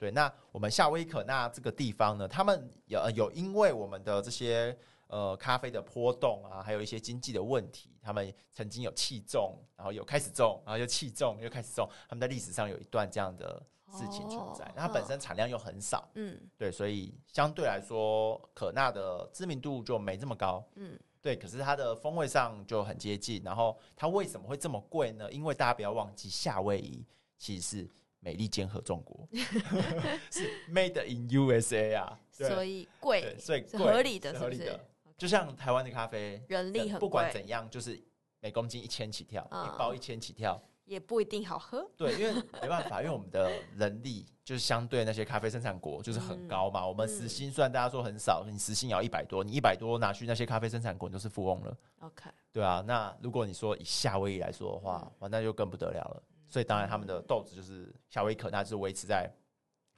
[0.00, 4.74] 对，那我们夏威可纳这个地方呢，他们有有因为我们的这些
[5.08, 14.72] 呃咖啡的波动啊，还有一些经济的问题，他们曾经有弃种，然后有开始种，然后又弃种，又开始种，他们在历史上有一段这样的事情存在。
[14.74, 20.98] 那它本身产量又很少，嗯，对，所以相对来说，可纳的知名度就没这么高，嗯。
[21.22, 23.42] 对，可是它的风味上就很接近。
[23.44, 25.30] 然后它为什么会这么贵呢？
[25.30, 27.04] 因为大家不要忘记，夏威夷
[27.36, 29.28] 其实是美利坚合众国，
[30.30, 34.78] 是 Made in USA 啊，所以贵，所以贵，合理的，是合理的。
[35.18, 38.00] 就像台湾的咖啡，人力很贵，不管怎样，就是
[38.40, 40.60] 每公斤一千起跳，一包一千起跳。
[40.86, 46.80] 也不一定好喝，对，因为没办法，因为我们的人力就是相对那些咖啡生产国就是很高嘛。
[46.80, 51.76] 嗯、我们时薪虽然大家说很少，你时薪也要一百多，你一百多拿去那些咖啡生产国，你都是富翁了。
[52.00, 52.82] OK，对啊。
[52.84, 56.22] 那如果你说以夏威夷来说的话，哇，那就更不得了了。
[56.50, 59.30] 所以当然他们的豆子就是夏威夷可纳，就是维持在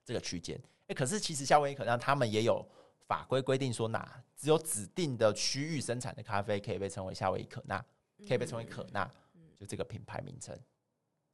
[0.04, 0.60] 这个区间。
[0.88, 2.64] 哎，可是其实夏威夷可纳他们也有
[3.06, 7.82] 法规规定说，哪只有指定的区域生产的咖啡可以被称为夏威夷可纳，
[8.28, 9.10] 可以被称为可纳，
[9.58, 10.54] 就这个品牌名称。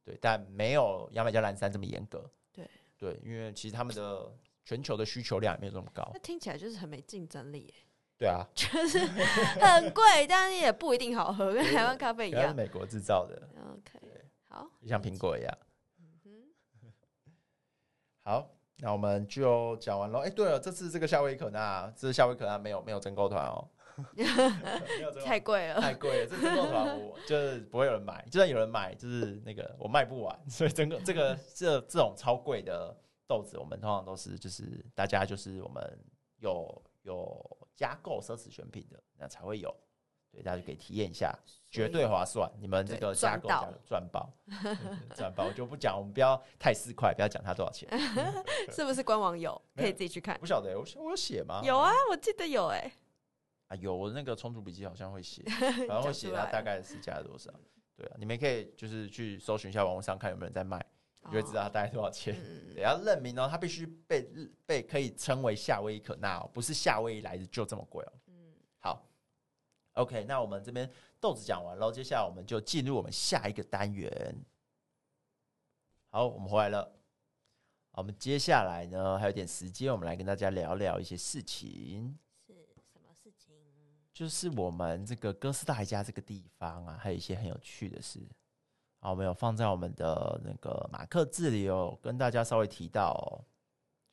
[0.05, 2.27] 对，但没有牙买加蓝山这么严格。
[2.53, 2.65] 对
[2.97, 4.31] 对，因为其实他们的
[4.63, 6.09] 全球的需求量也没有这么高。
[6.13, 7.73] 那听起来就是很没竞争力耶。
[8.17, 12.49] 对啊，就是很贵，但是也不一定好喝，跟台湾咖啡一样。
[12.49, 13.47] 是美国制造的。
[13.71, 13.98] OK，
[14.49, 15.57] 好，就像苹果一样。
[18.23, 20.19] 好，那我们就讲完了。
[20.19, 23.67] 哎，对了，这次这个夏威可纳，这次夏威可纳没有没有征购团哦。
[25.25, 26.27] 太贵了，太贵了！
[26.29, 30.49] 这珍购团我就是不会有人买，就算有人买，就是那个我卖不完。
[30.49, 32.95] 所以整个这个这这种超贵的
[33.27, 35.99] 豆子，我们通常都是就是大家就是我们
[36.37, 39.75] 有有加购奢侈选品的，那才会有。
[40.31, 41.37] 对，大家就可以体验一下，
[41.69, 42.51] 绝对划算。
[42.59, 43.49] 你们这个加购
[43.85, 44.31] 赚爆，
[45.15, 45.45] 赚爆！
[45.45, 47.87] 我就不讲，我们不要太四块，不要讲它多少钱，
[48.71, 49.59] 是不是官网有？
[49.75, 50.37] 可以自己去看。
[50.39, 51.61] 不晓得，我我有写吗？
[51.63, 52.91] 有啊，我记得有哎。
[53.67, 55.43] 啊，有我那个充足笔记好像会写，
[55.87, 57.51] 然后会写它大概的市价多少。
[57.95, 60.83] 对啊，你们可以就是去搜寻一下网络上看有没有人在卖，
[61.25, 62.35] 你就会知道它大概多少钱。
[62.75, 64.27] 也要认明哦，它必须被
[64.65, 68.13] 被可以称为夏威夷可纳哦，不是夏威夷来的就这么贵哦。
[68.27, 68.33] 嗯，
[68.79, 69.05] 好
[69.93, 74.35] ，OK，那我们这边豆子讲完喽，接下来我们就进入我们下一个单元。
[76.09, 76.83] 好，我们回来了。
[77.91, 82.17] 好，我们接下来呢还有点时间，我们来跟大家聊聊一些事情。
[82.47, 82.53] 是
[82.91, 83.55] 什么事情
[84.13, 88.19] 就是我们这个哥斯达黎加这个地方啊，还有一些很有趣的事
[88.99, 93.43] 啊，我们有放在我们的那个马克字里哦跟大家稍微提到哦，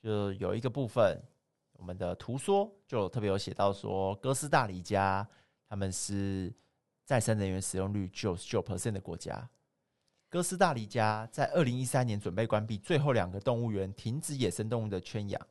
[0.01, 1.21] 就有一个部分，
[1.73, 5.27] 我们的图说就特别有写到说，哥斯达黎加
[5.67, 6.53] 他们是
[7.07, 9.49] 再生能源使用率九十九 percent 的国家，
[10.27, 15.47] 哥斯达黎加在二零一三年准备关闭最后两个动物园，停止野生动物的圈养。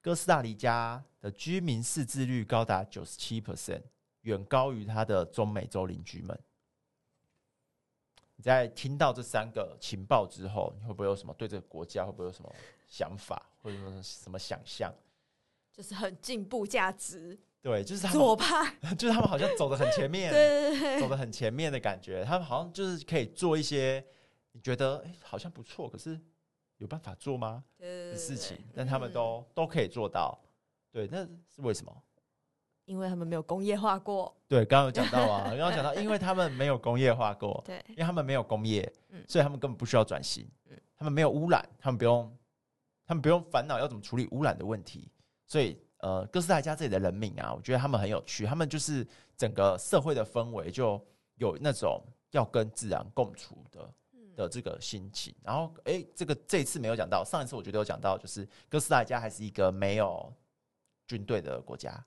[0.00, 3.82] 哥斯达黎加的居民识字率高达九十七 percent，
[4.22, 6.40] 远高于它的中美洲邻居们。
[8.36, 12.50] 你在听到这三个情报之后，你会不会有什么对这个国家会不会有什么
[12.86, 14.90] 想法，或者说什么想象？
[15.70, 22.24] 就是很进步价值，对，就是他左派， 就是他们好像走的很前面， 对对对，走的很前面的感觉。
[22.24, 24.04] 他们好像就是可以做一些
[24.52, 26.20] 你觉得哎、欸，好像不错，可是。
[26.78, 27.64] 有办法做吗？
[27.80, 30.38] 的事情，但他们都都可以做到。
[30.92, 31.92] 对，那是为什么？
[32.84, 34.32] 因为他们没有工业化过。
[34.46, 42.32] 对，刚刚有讲到啊，刚刚讲到，因为他们没有工业化过， 对，因为他们没有工业，嗯，所以他们根本不需要转型，嗯，他们没有污染，他们不用，
[43.04, 45.10] 他们不用烦恼要怎么处理污染的问题，
[45.46, 49.06] 所以呃，哥斯达黎加这里的人民啊，我觉得他们很有趣，他们就是
[49.36, 51.00] 整个社会的氛围就
[51.36, 53.94] 有那种要跟自然共处的
[54.36, 60.32] 的这个心情，然后哎、欸，这个这一次没有讲到，上一次我觉得有讲到，就是哥斯达黎加还是一个没有
[61.06, 62.04] 军队的国家。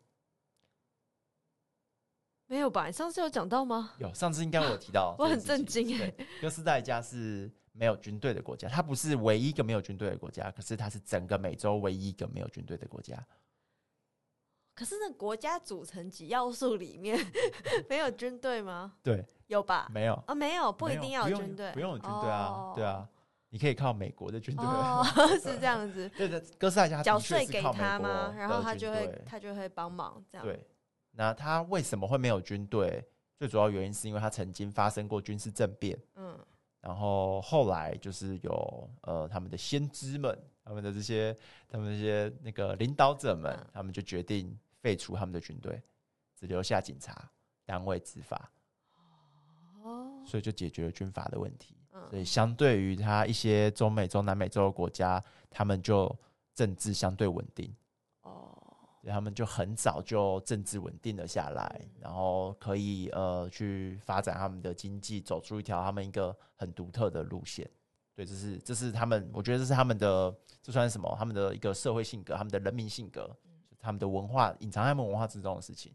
[2.47, 2.87] 没有吧？
[2.87, 3.93] 你上次有讲到吗？
[3.97, 5.15] 有，上次应该我有提到。
[5.19, 6.13] 我很震惊哎！
[6.41, 13.17] 哥斯达黎加是没有军队的国家，它不是唯一一个没有军队的国家，可是它是整个美洲唯一一个没有军队的国家。
[14.73, 17.17] 可是那国家组成几要素里面
[17.89, 18.93] 没有军队吗？
[19.03, 19.89] 对，有吧？
[19.93, 23.07] 没有啊、哦，没有，不一定要有军队，不用有军队啊、哦，对啊，
[23.49, 25.03] 你可以靠美国的军队，哦、
[25.41, 26.09] 是这样子。
[26.17, 28.33] 对的，哥斯达黎加缴税给他吗？
[28.37, 30.45] 然后他就会他就会帮忙这样。
[30.45, 30.65] 对。
[31.13, 33.05] 那他为什么会没有军队？
[33.37, 36.39] 最主要原因是因为他曾经发生过军事政变，嗯，
[36.79, 40.37] 然后后来就是有呃他们的先知们，
[40.71, 45.81] 他们的这些他们这些那个领导者们，嗯，他们就决定废除他们的军队，
[46.33, 47.29] 只留下警察
[47.65, 48.49] 单位执法，
[49.83, 51.75] 哦，所以就解决了军阀的问题。
[51.91, 56.17] 嗯，所以相对于他一些中美洲、南美洲的国家，他们就
[56.55, 57.75] 政治相对稳定。
[58.23, 67.69] 所以他们就很早就政治稳定了下来，然后可以呃去发展他们的经济，走出一条他们一个很独特的路线。
[68.13, 71.15] 对，这是这是他们，我觉得这是他们的，这算是什么？
[71.17, 73.35] 他们的一个社会性格，他们的人民性格，
[73.79, 75.93] 他们的文化，隐藏在他们文化之中的事情。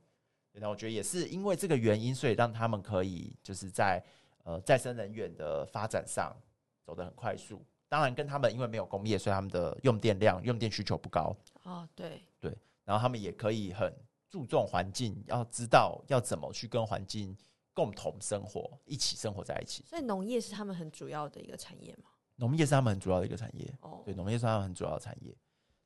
[0.59, 4.02] 那我觉得也是因为这个原因，所以让他们可以就是在
[4.44, 6.35] 呃再生能源的发展上
[6.83, 7.62] 走得很快速。
[7.88, 11.37] 当然，跟他们因为没有工业，所以他们的用电量、用电需求不高。
[11.64, 12.57] 哦，对对。
[12.85, 13.92] 然后他们也可以很
[14.31, 17.37] 注重环境，要知道要怎么去跟环境
[17.77, 19.85] 共同生活，一起生活在一起。
[19.87, 22.05] 所以农业是他们很主要的一个产业吗？
[22.37, 23.71] 农业是他们很主要的一个产业。
[23.83, 25.37] 哦，对，农业是他们很主要的产业。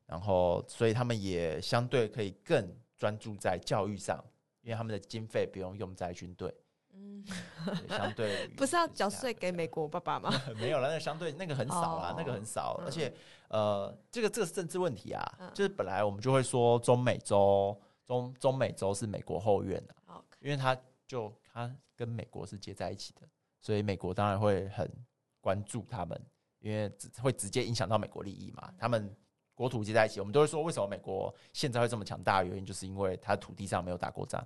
[0.05, 4.23] 然后，所以他们也相对可以更专注在教育上，
[4.61, 6.53] 因为他们的经费不用用在军队。
[6.93, 7.25] 嗯，
[7.87, 10.29] 相对 不是要缴税给美国爸爸吗？
[10.59, 13.13] 没有了，那相对那个很少啦，哦、那个很少，嗯、而且
[13.47, 20.77] 呃，这个这个是政治问题啊、嗯，就是本来我们就会说中美洲中中美洲是美国后院的、啊，因为他
[21.07, 23.27] 就它跟美国是接在一起的，
[23.59, 24.89] 所以美国当然会很
[25.39, 26.19] 关注他们，
[26.59, 29.15] 因为会直接影响到美国利益嘛，他们
[29.53, 34.45] 国土接在一起，我们都会说为什么美国现在会这么强大，原因就是因为它土地上没有打过仗。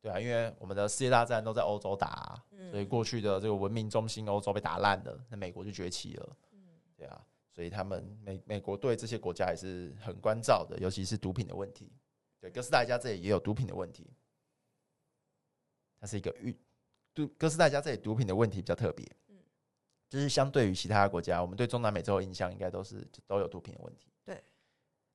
[0.00, 6.36] 对啊，因为我们的世界大战都在欧洲打、啊嗯，所以过去的这个文明中心欧洲被打烂了，那美国就崛起了。
[6.50, 6.58] 嗯，
[6.96, 11.92] 对啊，所以他们美美国对这些国家也是很关照的，尤其是毒品的问题。
[12.40, 14.10] 对，哥斯达黎加这里也有毒品的问题，
[16.02, 16.52] 它是一个域，
[17.14, 19.06] 毒哥斯达黎加这里毒品的问题比较特别。
[19.28, 19.36] 嗯，
[20.08, 24.10] 就是相对于其他的国家，我们对中南美洲的印象应该都是都有毒品的问题。
[24.24, 24.42] 对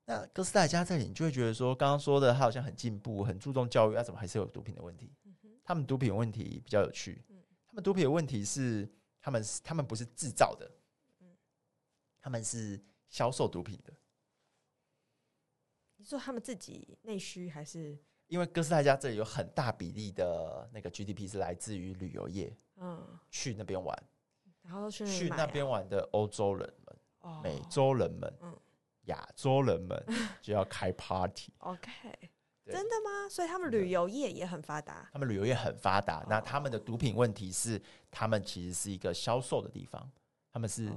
[0.05, 5.11] 那哥斯达黎加这里，你就会觉得说，刚刚说的他好像很进步，很注重教育，那怎么还是有毒品的问题？
[5.61, 7.21] 他们毒品问题比较有趣，
[7.67, 10.71] 他们毒品的问题是，他们是他们不是制造的，
[11.19, 11.35] 嗯
[12.21, 13.93] 他们是销售毒品的。
[15.97, 17.99] 你说他们自己内需还是？
[18.27, 23.97] 因为哥斯达黎加这里有很大比例的那个 GDP 是来自于旅游业，嗯，去那边玩，
[24.63, 28.57] 然后去去那边玩的欧洲人们、美洲人们，嗯。
[29.07, 30.05] 亚洲人们
[30.43, 31.89] 就要开 party，OK，、
[32.65, 33.29] 真的吗？
[33.29, 35.07] 所以他们旅游业也很发达。
[35.13, 40.11] 他们旅游业很发达，那他们的毒品问题是，他们其实是一个销售的地方，
[40.51, 40.91] 他们是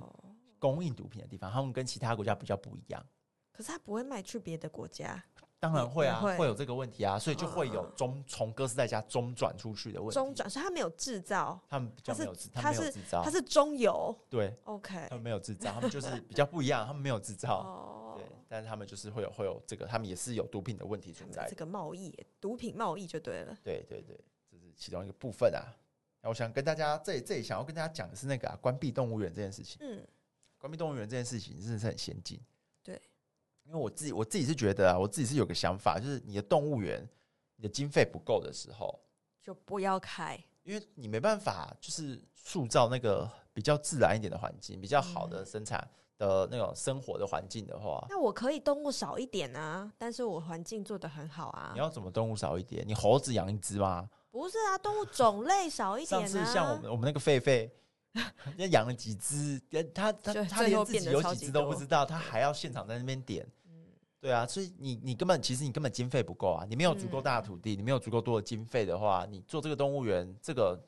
[0.59, 3.01] 供应毒品的地方，他们跟其他国家比较不一样。
[3.53, 5.23] 可是他不会卖去别的国家。
[5.61, 10.15] 当然会啊会，会有这个问题啊，所以就会有中从哥斯达黎加中转出去的问题。
[10.15, 21.47] 中转，所以他没有制造，他们比较没有，他，他是他是中游，对，OK，他们没有制造，他们就是比较不一样，他们没有制造， 对，但是他们就是会有会有这个，他们也是有毒品的问题存在。
[21.51, 24.19] 这个贸易，毒品贸易就对了，对对对，
[24.51, 25.61] 这是其中一个部分啊。
[26.23, 30.03] 那我想跟大家这里这里想要跟大家讲的是那个啊，关闭动物园这件事情，嗯，
[30.59, 32.41] 关闭动物园这件事情真的是很先进。
[33.71, 37.09] 因为我自己我自己是觉得啊，我自己是有个想法，就是你的动物园，
[37.55, 38.99] 你的经费不够的时候，
[39.41, 51.71] 就不要开，因为你没办法就是塑造那个比较自然一点的环境，比较好的生产的那种生活的环境的话，那我可以动物少一点啊，但是我环境做得很好啊。
[51.73, 52.85] 你要怎么动物少一点？
[52.85, 54.11] 你猴子养一只吗？
[54.33, 56.27] 不是啊，动物种类少一点啊。
[56.27, 57.71] 上次像我们我们那个狒狒。
[58.45, 59.63] 人家养了几只，
[59.95, 63.47] 他他他连自己有几只都不知道，他还要现场在那边点。
[64.21, 70.79] 对啊，所以你你根本其实你根本经费不够啊，你没有足够大的土地，嗯、你没有足够多的经费的话，你做这个动物园，这个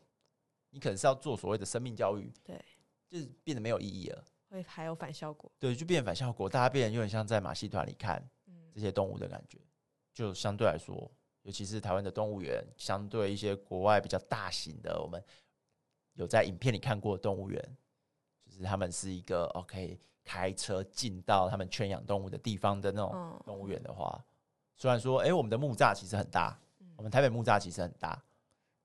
[0.68, 2.62] 你可能是要做所谓的生命教育，对，
[3.08, 8.22] 就是变得没有意义了，会还有反效果，对，就变反效果，大家变得有点像在马戏团里看
[8.74, 9.68] 这些动物的感觉，嗯、
[10.12, 11.10] 就相对来说，
[11.42, 15.24] 尤其是台湾的动物园，相对一些国外比较大型的，我们
[16.14, 17.76] 有在影片里看过的动物园。
[18.44, 24.22] 就是他们是一个 OK，开车进到他们圈养动物的地方的那种动物园的话，
[24.76, 26.58] 虽然说，哎，我们的木栅其实很大，
[26.96, 28.14] 我们台北木栅其实很大，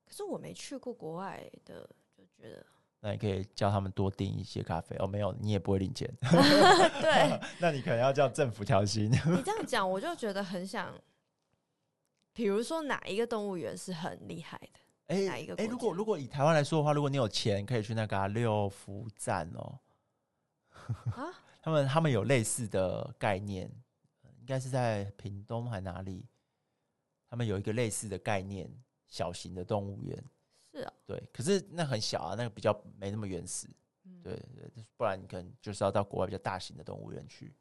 [0.06, 2.64] 可是我没去过国外的，就觉得，
[3.00, 4.96] 那你可以叫他们多订一些咖啡。
[4.98, 6.12] 哦，没有，你也不会领钱，
[7.00, 9.10] 对，那你可能要叫政府调薪。
[9.10, 10.92] 你这样讲，我就觉得很想，
[12.32, 14.80] 比如说哪一个动物园是很厉害的。
[15.06, 19.78] 哎哎、欸欸，如果如果以台湾来说的话，如果你有钱，可以去那个、啊、六福站哦。
[21.14, 21.32] 啊？
[21.60, 23.70] 他们他们有类似的概念，
[24.40, 26.24] 应该是在屏东还哪里？
[27.28, 28.70] 他们有一个类似的概念，
[29.06, 30.24] 小型的动物园。
[30.72, 30.94] 是啊、哦。
[31.06, 33.68] 对，可是那很小啊，那个比较没那么原始。
[34.04, 37.54] 嗯、对对，不然你可能就是要到国外比较大型的动物园去。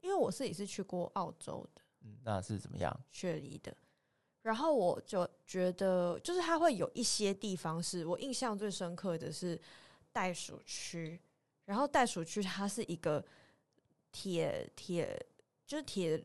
[0.00, 1.82] 因为我自己是去过澳洲的。
[2.02, 2.98] 嗯，那是怎么样？
[3.10, 3.76] 雪梨的。
[4.40, 9.60] 然后我就觉得，就是它会有一些地方是我印象最深刻的是
[10.10, 11.20] 袋鼠区。
[11.68, 13.22] 然后袋鼠区它是一个
[14.10, 15.22] 铁铁，
[15.66, 16.18] 就是铁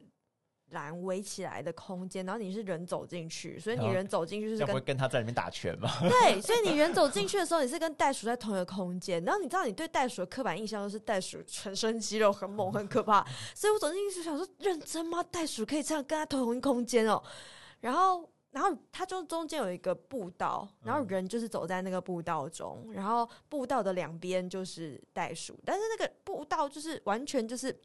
[0.70, 5.89] 栏围起来的空间，然后你是人走进去，所以你人走进去就是跟，会跟他在里面打拳吗？
[6.00, 9.22] 对，所以你人走进去的时候，你是跟袋鼠在同一个空间。
[9.26, 13.22] 然后你知道，你对袋鼠的刻板印象都是袋鼠全身肌肉很猛很可怕，
[13.54, 15.22] 所以我走进去就想说，认真吗？
[15.22, 17.22] 袋鼠可以这样跟他同一空间哦？
[17.82, 27.76] 然后，然后它就中间有一个步道，然后人就是走在那个步道中，然后步道的两边就是袋鼠，但是那个步道就是完全就是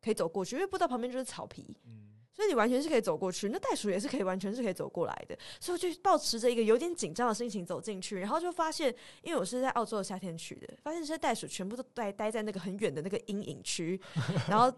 [0.00, 1.76] 可以走过去，因为步道旁边就是草皮。
[2.38, 14.00] 所以你完全是可以走过去，那袋鼠也是可以完全是可以走过来的，所以我就抱持着一个有点紧张的心情走进去，然后就发现，因为我是在澳洲的夏天去的，发现这些袋鼠全部都待待在那个很远的那个阴影区，
[14.48, 14.72] 然后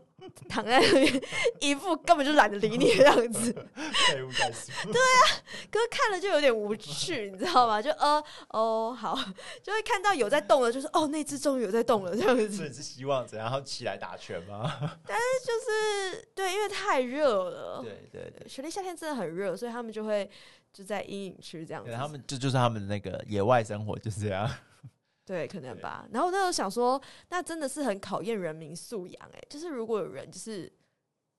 [0.49, 1.23] 躺在那边，
[1.61, 3.53] 一副根本就懒得理你的样子。
[3.53, 5.23] 对啊，
[5.71, 7.81] 可是看了就有点无趣，你知道吗？
[7.83, 9.15] 就呃哦好，
[9.63, 12.49] 就会看到有在动了，就是哦那只终于有在动了这样子。
[12.51, 13.51] 所以是希望怎样？
[13.51, 14.71] 然后起来打拳吗？
[15.07, 17.83] 但是就是对，因为太热了。
[17.83, 20.29] 对对对，雪梨夏天真的很热，所以他们就会
[20.73, 21.93] 就在阴影区这样子。
[21.93, 24.51] 他们这就，就是他们的那个野外生活就是这样。
[25.27, 26.09] 对，可能吧。
[26.13, 29.41] 然后那时候想说，那真的是很考验人民素养哎。
[29.49, 30.73] 就是如果有人，就是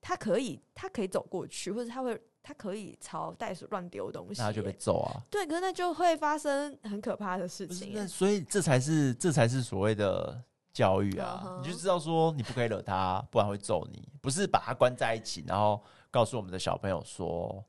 [0.00, 5.20] 他可以，他可以走过去，或者他会，他可以朝袋鼠乱丢东西，那他就被揍啊。
[5.30, 7.92] 对，可是那就会发生很可怕的事情。
[7.94, 10.42] 那所以这才是，这才是所谓的。
[10.74, 11.60] 教育啊，uh huh.
[11.60, 14.08] 你就知道说你不可以惹他，不然会揍你。
[14.22, 15.78] 不是把他关在一起，然后
[16.12, 17.64] 告诉我们的小朋友说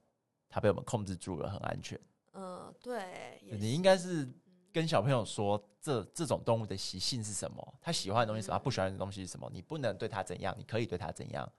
[0.47, 1.99] 他被我们控制住了，很安全。
[2.33, 4.31] 嗯，uh, 对，你应该是
[4.71, 9.49] 跟小朋友说这这种动物的习性是什么，他喜欢的东西是什么，他不喜欢的东西是什么。
[9.51, 11.51] 你不能对他怎样，你可以对他怎样，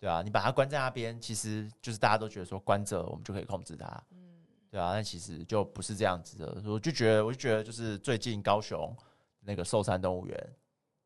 [0.00, 6.62] 对啊，你把他关在那边，其实就是大家都觉得说关着我们就可以控制他，嗯，对啊，但其实就不是这样子的。
[6.72, 8.96] 我就觉得，我就觉得，就是最近高雄
[9.40, 10.56] 那个寿山动物园。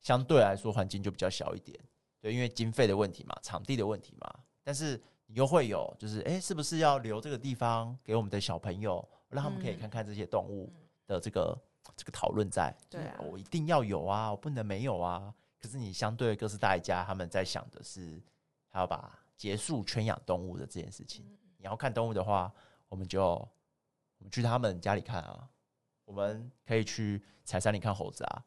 [0.02, 1.76] 相对来说，环境就比较小一点，
[2.20, 4.32] 对，因为经费的问题嘛，场地的问题嘛。
[4.62, 10.72] 但是你又会有，就是哎，是不是要留这个地方给我们的小朋友，让他们可以看看这些动物
[11.06, 12.74] 的这个、嗯、这个讨论在？
[12.88, 15.34] 对啊，我一定要有啊，我不能没有啊。
[15.60, 18.22] 可是你相对哥斯大黎加，他们在想的是，
[18.68, 21.24] 还要把结束圈养动物的这件事情。
[21.28, 22.52] 嗯、你要看动物的话，
[22.88, 25.48] 我们就我们去他们家里看啊，
[26.04, 28.44] 我们可以去柴山里看猴子啊。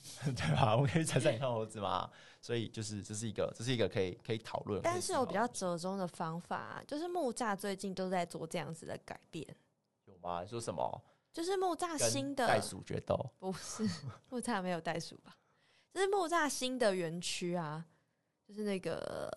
[0.24, 0.74] 对吧？
[0.76, 4.80] 我们可以踩踩看猴子吗，所以就是这是一个，这是一个可以可以讨论。
[4.82, 9.46] 但是有比较折中的方法，啊，就是木栅最近都在做这样子的改变。
[10.06, 10.44] 有吗？
[10.44, 11.02] 说什么？
[11.32, 13.16] 就是木栅新的袋鼠决斗？
[13.38, 13.88] 不是，
[14.28, 15.36] 木栅没有袋鼠吧？
[15.92, 17.84] 就是木栅新的园区啊，
[18.46, 19.30] 就是那个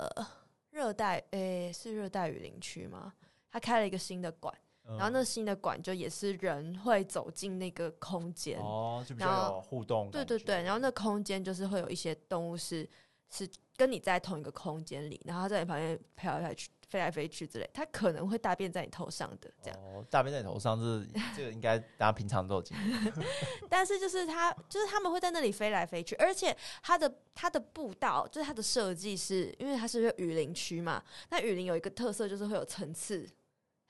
[0.72, 3.14] 热带，诶、欸，是热带雨林区吗？
[3.49, 4.53] 他开了一个新的馆。
[4.88, 10.12] 然后那新的馆就也是人会走进那个空间哦，就比较有互动。
[10.12, 12.88] 对对对，然后那空间就是会有一些动物是
[13.32, 19.80] 是跟你在同一个空间里，然后它在你旁边飘来飘去、飞来飞去之类，它可能会大便在你头上的这样。
[19.80, 23.12] 哦，大便在你头上是这个应该大家平常都有经历。
[23.68, 33.28] 但是就是它就是他们会在那里飞来飞去，而且它的它的步道就是它的设计是因为它是雨林区嘛，那雨林有一个特色就是会有层次。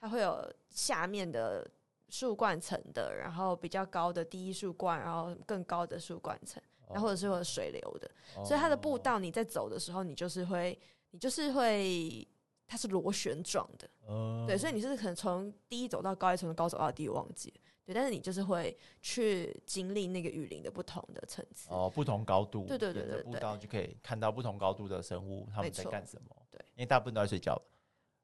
[0.01, 1.67] 它会有下面的
[2.09, 10.77] 树冠层的，然后比较高的第一树冠，然后更高的树冠层，然后或者是会有水流的，哦、所以它的步道你在走的时候，你就是会，
[11.09, 12.27] 你就是会
[12.67, 17.61] 它是螺旋状的，哦，对，所以你是可能从低走到高，从高走到低，忘记了。
[17.85, 26.35] 对，但是你就是会去经历那个雨林的不同的层次哦，不同高度，对对对对对，步道就可以看到不同高度的生物，他们在干什么？
[26.51, 27.59] 对，因为大部分都在睡觉。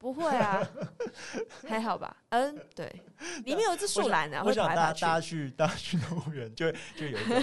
[0.02, 0.60] 不会啊，
[1.68, 2.16] 还好吧？
[2.30, 2.84] 嗯，对，
[3.44, 7.40] 里面有一只树懒啊，我想大家大家去 大家去动物园，就就有一个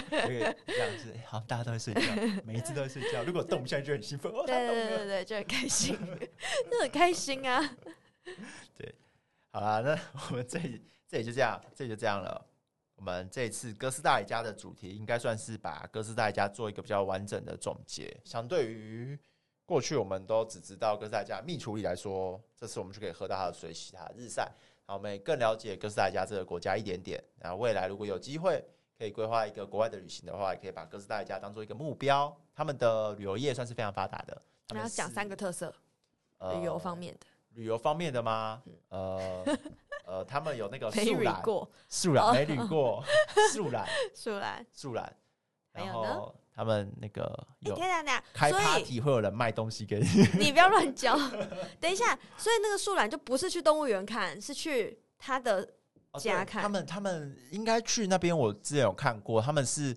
[0.67, 2.01] 这样子， 好，大家都在睡觉，
[2.43, 3.23] 每一只都在睡觉。
[3.23, 5.97] 如果动起来就很兴奋，哦，对对对对，就很开心，
[6.69, 7.77] 就很开心啊。
[8.75, 8.93] 对，
[9.53, 9.97] 好啦，那
[10.29, 12.45] 我们这里这里就这样，这里就这样了。
[12.97, 19.17] 我们这一次哥斯达黎加的主题，应该算是把哥斯达黎加做一个比较完整的总结，相对于。
[19.69, 27.23] 过去我们都只知道哥斯达黎加蜜处理来说，这次我们就可以喝到它的水洗、它的日晒，然后我们也更了解哥斯达黎加这个国家一点点。
[27.37, 28.65] 然后未来如果有机会
[28.97, 32.35] 可以规划一个国外的旅行的话，也可以把哥斯达黎加当做一个目标。
[32.55, 34.41] 他们的旅游业算是非常发达的。
[34.73, 35.71] 然后讲三个特色，
[36.39, 37.27] 呃、旅游方面的。
[37.51, 38.63] 旅游方面的吗？
[38.89, 39.45] 呃
[40.05, 41.43] 呃，他们有那个树懒，
[41.87, 43.03] 树懒没旅过，
[43.53, 45.15] 树懒，树懒，树懒，
[45.71, 46.33] 还有呢？
[46.59, 47.73] 他们那个有
[48.33, 51.17] 开 party 会有人卖东西给你，你不要乱讲。
[51.79, 52.07] 等一下，
[52.37, 55.65] 所以那个树懒就不是去动物园看，是去他的
[56.19, 56.61] 家看。
[56.61, 59.95] 他们他们应该去那边，我之前有看过，他们是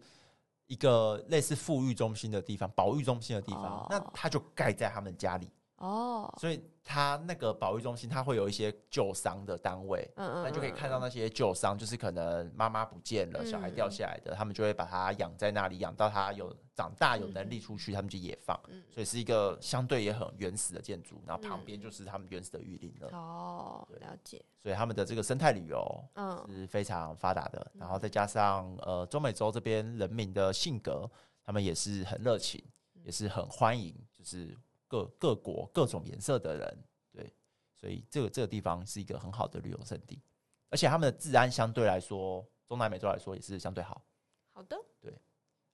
[0.68, 5.50] 一个类似富裕中心的地方，保育中心的地方，那他就盖在他们家里
[5.82, 6.62] 哦，所以。
[6.84, 18.60] 它那个保育中心，它会有一些救伤的单位，嗯嗯，那就可以看到那些救伤，就是可能妈妈不见了，小孩掉下来的，他们就会把它养在那里，养到他有长大有能力出去，他们就野放，
[18.90, 23.16] 所以是一个相对也很原始的建筑，然后旁边就是他们原始的雨林了。
[23.16, 24.44] 哦，了解。
[24.60, 27.64] 所以他们的这个生态旅游，嗯，是非常发达的。
[27.74, 31.08] 然后再加上呃，中美洲这边人民的性格，
[31.44, 32.60] 他们也是很热情，
[33.04, 34.58] 也是很欢迎，就是。
[34.92, 36.78] 各各国各种颜色的人，
[37.12, 37.32] 对，
[37.74, 40.20] 所以这个这个地方是一个很好的旅游胜地，
[40.68, 44.04] 而且他们的治安相对来说，中南美洲来说也是相对好。
[44.52, 45.10] 好的，对，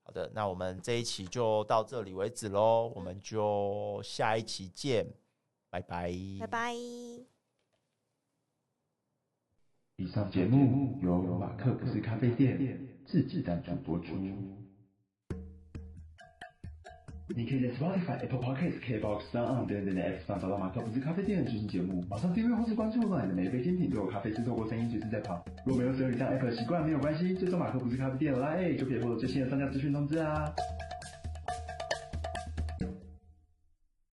[0.05, 5.05] 好的，那我们这一期就到这里为止喽，我们就下一期见，
[5.69, 6.75] 拜拜，拜拜。
[9.97, 14.14] 以上节目由马克不是咖啡店自制赞助播出。
[17.37, 22.03] 你可以在 Spotify、Apple Podcasts、KBox、SoundOn 等等的 App 上找到马克不是咖啡店的最新节目。
[22.09, 25.39] 马上订阅或是关注，让你的每一杯精品都有咖啡制作过声音随时在旁。
[25.66, 30.51] 如果没有使用以上 App 的习惯没有关系，追踪马克不是咖啡店的 LINE 就可以获得最新的商家资讯通知啊。